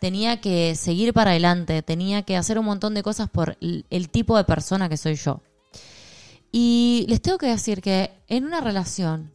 [0.00, 4.36] tenía que seguir para adelante, tenía que hacer un montón de cosas por el tipo
[4.36, 5.42] de persona que soy yo.
[6.52, 9.30] Y les tengo que decir que en una relación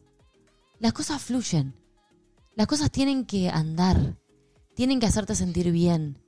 [0.78, 1.74] las cosas fluyen,
[2.54, 4.16] las cosas tienen que andar,
[4.74, 6.18] tienen que hacerte sentir bien.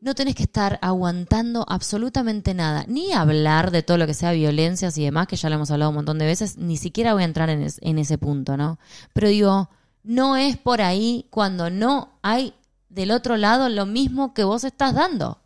[0.00, 4.96] no tenés que estar aguantando absolutamente nada, ni hablar de todo lo que sea violencias
[4.96, 7.26] y demás, que ya lo hemos hablado un montón de veces, ni siquiera voy a
[7.26, 8.78] entrar en, es- en ese punto, ¿no?
[9.12, 9.70] Pero digo,
[10.04, 12.54] no es por ahí cuando no hay
[12.88, 15.40] del otro lado lo mismo que vos estás dando.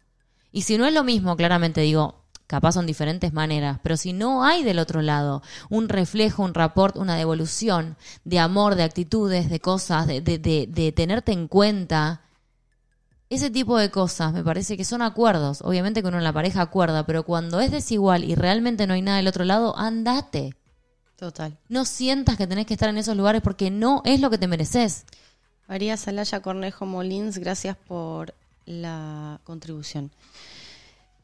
[0.53, 4.45] Y si no es lo mismo, claramente digo, capaz son diferentes maneras, pero si no
[4.45, 9.61] hay del otro lado un reflejo, un rapport, una devolución de amor, de actitudes, de
[9.61, 12.21] cosas, de, de, de, de tenerte en cuenta,
[13.31, 15.63] ese tipo de cosas me parece que son acuerdos.
[15.63, 19.01] Obviamente que uno en la pareja acuerda, pero cuando es desigual y realmente no hay
[19.01, 20.55] nada del otro lado, andate.
[21.17, 21.57] Total.
[21.71, 24.49] No sientas que tenés que estar en esos lugares porque no es lo que te
[24.49, 25.07] mereces.
[25.73, 28.35] María Salaya Cornejo Molins, gracias por
[28.67, 30.11] la contribución.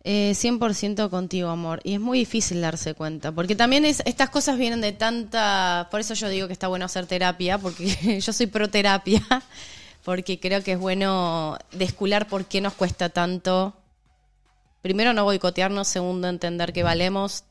[0.05, 1.81] Eh, 100% contigo, amor.
[1.85, 5.89] Y es muy difícil darse cuenta, porque también es, estas cosas vienen de tanta...
[5.91, 9.23] Por eso yo digo que está bueno hacer terapia, porque yo soy pro terapia,
[10.03, 13.75] porque creo que es bueno descular por qué nos cuesta tanto.
[14.81, 15.89] Primero, no boicotearnos.
[15.89, 17.45] Segundo, entender que valemos.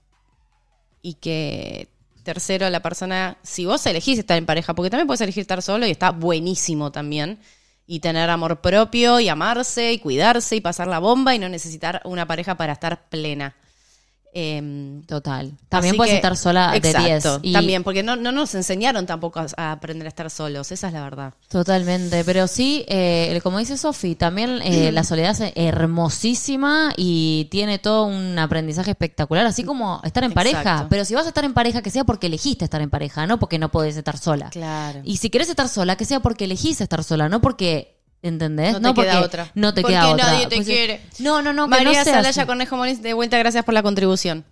[1.03, 1.89] Y que,
[2.28, 5.88] tercero, la persona, si vos elegís estar en pareja, porque también puedes elegir estar solo
[5.88, 7.39] y está buenísimo también.
[7.86, 12.01] Y tener amor propio y amarse y cuidarse y pasar la bomba y no necesitar
[12.03, 13.55] una pareja para estar plena.
[14.39, 15.51] Em, Total.
[15.67, 16.95] También puedes que- estar sola de 10.
[16.95, 20.71] Exacto, y- También, porque no, no nos enseñaron tampoco a, a aprender a estar solos.
[20.71, 21.33] Esa es la verdad.
[21.47, 27.79] Totalmente, pero sí, eh, como dice Sofi, también eh, la soledad es hermosísima y tiene
[27.79, 30.88] todo un aprendizaje espectacular, así como estar en pareja.
[30.89, 33.39] Pero si vas a estar en pareja, que sea porque elegiste estar en pareja, no
[33.39, 34.49] porque no podés estar sola.
[34.51, 35.01] Claro.
[35.03, 38.80] Y si querés estar sola, que sea porque elegís estar sola, no porque, ¿entendés?
[38.82, 39.51] No te queda porque otra.
[39.55, 40.26] No te Porque queda otra.
[40.32, 41.01] nadie te Pues, quiere.
[41.20, 42.45] No, no, no, que María no sea Salaya.
[42.45, 44.43] Cornejo Molins, de vuelta, gracias por la contribución.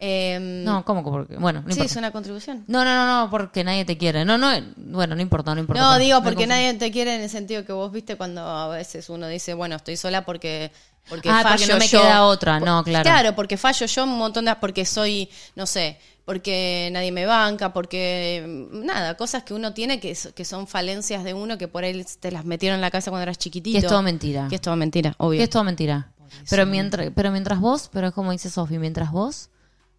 [0.00, 1.02] Em, No, ¿cómo?
[1.04, 1.90] Porque, bueno, no sí, importa.
[1.92, 2.64] es una contribución.
[2.66, 4.24] No, no, no, no, porque nadie te quiere.
[4.24, 5.80] No, no, bueno, no importa, no importa.
[5.80, 9.08] No, digo, porque nadie te quiere en el sentido que vos viste cuando a veces
[9.08, 10.72] uno dice, bueno, estoy sola porque
[11.08, 12.00] porque Ah, fallo porque no me yo.
[12.02, 12.60] queda otra.
[12.60, 13.02] No, claro.
[13.04, 17.72] Claro, porque fallo yo un montón de porque soy, no sé, porque nadie me banca,
[17.72, 21.84] porque mm, nada, cosas que uno tiene que, que son falencias de uno que por
[21.84, 23.78] ahí te las metieron en la casa cuando eras chiquitito.
[23.78, 24.46] Que es todo mentira.
[24.48, 25.38] Que es todo mentira, obvio.
[25.38, 26.10] Que es todo mentira.
[26.50, 29.50] Pero mientras, pero mientras vos, pero es como dice Sofi, mientras vos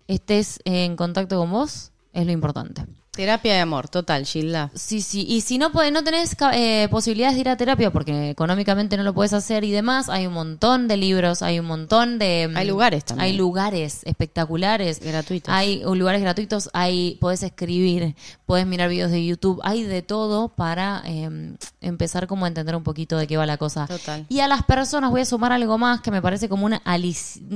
[0.07, 2.85] estés en contacto con vos, es lo importante.
[3.15, 4.71] Terapia de amor, total, Gilda.
[4.75, 5.25] Sí, sí.
[5.27, 9.03] Y si no podés, no tenés eh, posibilidades de ir a terapia porque económicamente no
[9.03, 12.49] lo puedes hacer y demás, hay un montón de libros, hay un montón de...
[12.51, 13.25] mm, Hay lugares también.
[13.25, 14.99] Hay lugares espectaculares.
[14.99, 15.53] Gratuitos.
[15.53, 21.01] Hay lugares gratuitos, hay, podés escribir, podés mirar videos de YouTube, hay de todo para
[21.05, 23.87] eh, empezar como a entender un poquito de qué va la cosa.
[23.87, 24.25] Total.
[24.29, 26.81] Y a las personas voy a sumar algo más que me parece como una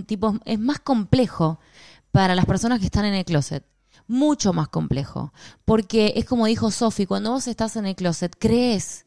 [0.05, 1.60] tipo es más complejo
[2.12, 3.64] para las personas que están en el closet.
[4.10, 5.32] Mucho más complejo.
[5.64, 9.05] Porque es como dijo Sofi, cuando vos estás en el closet, crees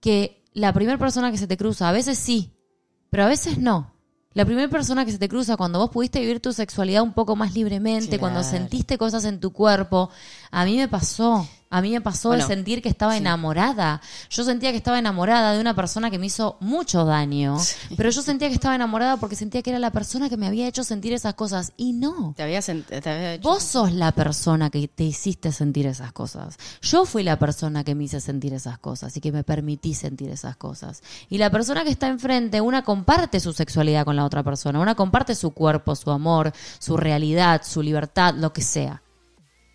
[0.00, 2.52] que la primera persona que se te cruza, a veces sí,
[3.08, 3.92] pero a veces no.
[4.34, 7.36] La primera persona que se te cruza cuando vos pudiste vivir tu sexualidad un poco
[7.36, 10.10] más libremente, cuando sentiste cosas en tu cuerpo,
[10.52, 11.48] a mí me pasó.
[11.74, 14.02] A mí me pasó Bueno, de sentir que estaba enamorada.
[14.28, 17.56] Yo sentía que estaba enamorada de una persona que me hizo mucho daño,
[17.96, 20.68] pero yo sentía que estaba enamorada porque sentía que era la persona que me había
[20.68, 21.72] hecho sentir esas cosas.
[21.78, 22.34] Y no.
[22.36, 22.70] Te había, te
[23.10, 26.58] había hecho- Vos sos la persona que te hiciste sentir esas cosas.
[26.82, 30.28] Yo fui la persona que me hice sentir esas cosas y que me permití sentir
[30.28, 31.02] esas cosas.
[31.30, 34.94] Y la persona que está enfrente, una comparte su sexualidad con la otra persona, una
[34.94, 39.00] comparte su cuerpo, su amor, su realidad, su libertad, lo que sea.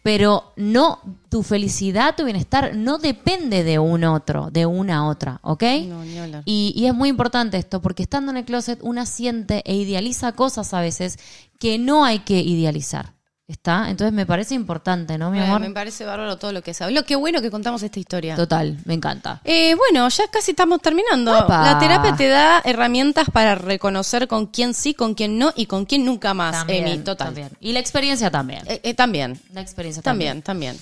[0.08, 5.64] Pero no, tu felicidad, tu bienestar no depende de un otro, de una otra, ¿ok?
[5.86, 6.44] No, ni hablar.
[6.46, 10.32] Y, y es muy importante esto, porque estando en el closet una siente e idealiza
[10.32, 11.20] cosas a veces
[11.60, 13.17] que no hay que idealizar.
[13.48, 13.90] ¿Está?
[13.90, 15.62] Entonces me parece importante, ¿no, mi Eh, amor?
[15.62, 17.06] me parece bárbaro todo lo que se habló.
[17.06, 18.36] Qué bueno que contamos esta historia.
[18.36, 19.40] Total, me encanta.
[19.46, 21.32] Eh, bueno, ya casi estamos terminando.
[21.46, 21.64] Opa.
[21.66, 25.86] La terapia te da herramientas para reconocer con quién sí, con quién no y con
[25.86, 26.66] quién nunca más.
[26.68, 27.28] Emi, total.
[27.28, 27.50] también.
[27.62, 28.64] Y la experiencia también.
[28.68, 29.40] Eh, eh, también.
[29.54, 30.78] La experiencia También, también.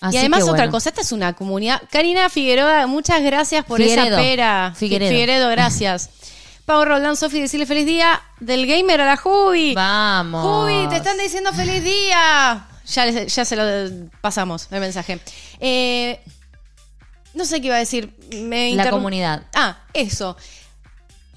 [0.00, 1.82] Así y además otra cosa, esta es una comunidad.
[1.90, 4.72] Karina Figueroa, muchas gracias por esa pera.
[4.76, 5.10] Figueredo.
[5.10, 6.10] Figueredo, gracias.
[6.68, 9.72] Pau Roldán, Sofi, decirle feliz día del gamer a la Jubi.
[9.74, 10.42] Vamos.
[10.44, 12.66] Jubi, te están diciendo feliz día.
[12.92, 15.18] Ya, les- ya se lo pasamos, el mensaje.
[15.60, 16.20] Eh,
[17.32, 18.14] no sé qué iba a decir.
[18.34, 19.44] Me La interrum- comunidad.
[19.54, 20.36] Ah, eso.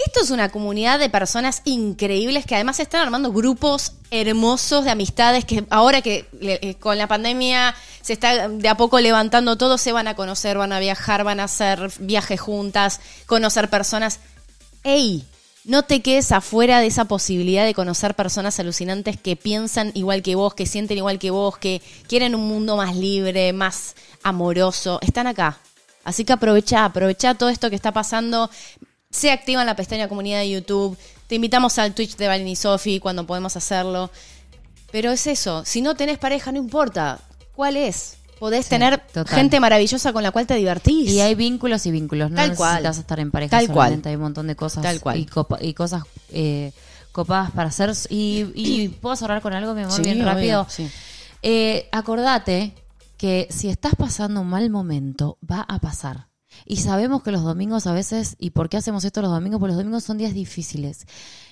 [0.06, 5.46] Esto es una comunidad de personas increíbles que además están armando grupos hermosos de amistades
[5.46, 9.78] que ahora que le- eh, con la pandemia se está de a poco levantando todo,
[9.78, 14.20] se van a conocer, van a viajar, van a hacer viajes juntas, conocer personas.
[14.84, 15.26] ¡Ey!
[15.64, 20.34] No te quedes afuera de esa posibilidad de conocer personas alucinantes que piensan igual que
[20.34, 24.98] vos, que sienten igual que vos, que quieren un mundo más libre, más amoroso.
[25.04, 25.60] Están acá.
[26.04, 28.50] Así que aprovecha, aprovecha todo esto que está pasando.
[29.12, 30.98] se activa en la pestaña comunidad de YouTube.
[31.28, 34.10] Te invitamos al Twitch de Valen y Sofi cuando podemos hacerlo.
[34.92, 37.20] Pero es eso, si no tenés pareja, no importa.
[37.54, 38.18] ¿Cuál es?
[38.42, 39.28] Podés tener total.
[39.36, 41.12] gente maravillosa con la cual te divertís.
[41.12, 42.32] Y hay vínculos y vínculos.
[42.32, 42.72] No Tal cual.
[42.74, 44.02] necesitas estar en pareja Tal cual.
[44.04, 44.82] Hay un montón de cosas.
[44.82, 45.20] Tal cual.
[45.20, 46.74] Y, copa- y cosas eh,
[47.12, 47.94] copadas para hacer.
[48.10, 50.66] Y, y puedo cerrar con algo, mi amor, Sí, bien obvio, rápido.
[50.70, 50.90] sí.
[51.44, 52.74] Eh, acordate
[53.18, 56.28] que si estás pasando un mal momento, va a pasar.
[56.66, 59.60] Y sabemos que los domingos a veces, ¿y por qué hacemos esto los domingos?
[59.60, 61.06] Porque los domingos son días difíciles.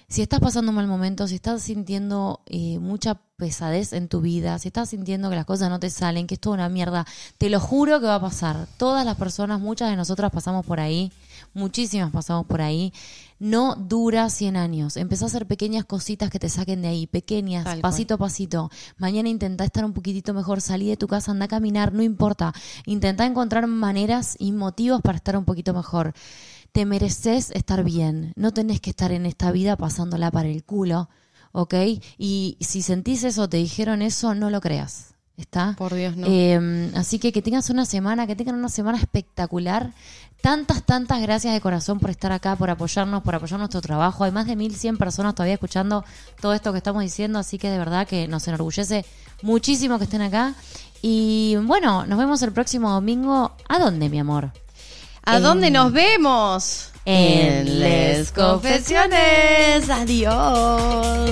[0.09, 4.57] Si estás pasando un mal momento, si estás sintiendo eh, mucha pesadez en tu vida,
[4.57, 7.05] si estás sintiendo que las cosas no te salen, que es toda una mierda,
[7.37, 8.67] te lo juro que va a pasar.
[8.77, 11.11] Todas las personas, muchas de nosotras pasamos por ahí,
[11.53, 12.91] muchísimas pasamos por ahí.
[13.37, 14.97] No dura 100 años.
[14.97, 17.81] Empezá a hacer pequeñas cositas que te saquen de ahí, pequeñas, Tal cual.
[17.81, 18.71] pasito a pasito.
[18.97, 22.51] Mañana intenta estar un poquitito mejor, salí de tu casa, anda a caminar, no importa.
[22.87, 26.13] Intenta encontrar maneras y motivos para estar un poquito mejor.
[26.71, 28.33] Te mereces estar bien.
[28.35, 31.09] No tenés que estar en esta vida pasándola para el culo,
[31.51, 31.73] ¿ok?
[32.17, 35.09] Y si sentís eso, te dijeron eso, no lo creas.
[35.39, 35.73] ¿Está?
[35.77, 36.27] Por Dios, no.
[36.27, 39.93] Eh, así que que tengas una semana, que tengan una semana espectacular.
[40.41, 44.25] Tantas, tantas gracias de corazón por estar acá, por apoyarnos, por apoyar nuestro trabajo.
[44.25, 46.03] Hay más de 1100 personas todavía escuchando
[46.41, 49.05] todo esto que estamos diciendo, así que de verdad que nos enorgullece
[49.41, 50.55] muchísimo que estén acá.
[51.01, 53.53] Y bueno, nos vemos el próximo domingo.
[53.69, 54.51] ¿A dónde, mi amor?
[55.29, 56.89] ¿A en- dónde nos vemos?
[57.05, 59.89] en Les Confesiones.
[59.89, 61.29] Adiós.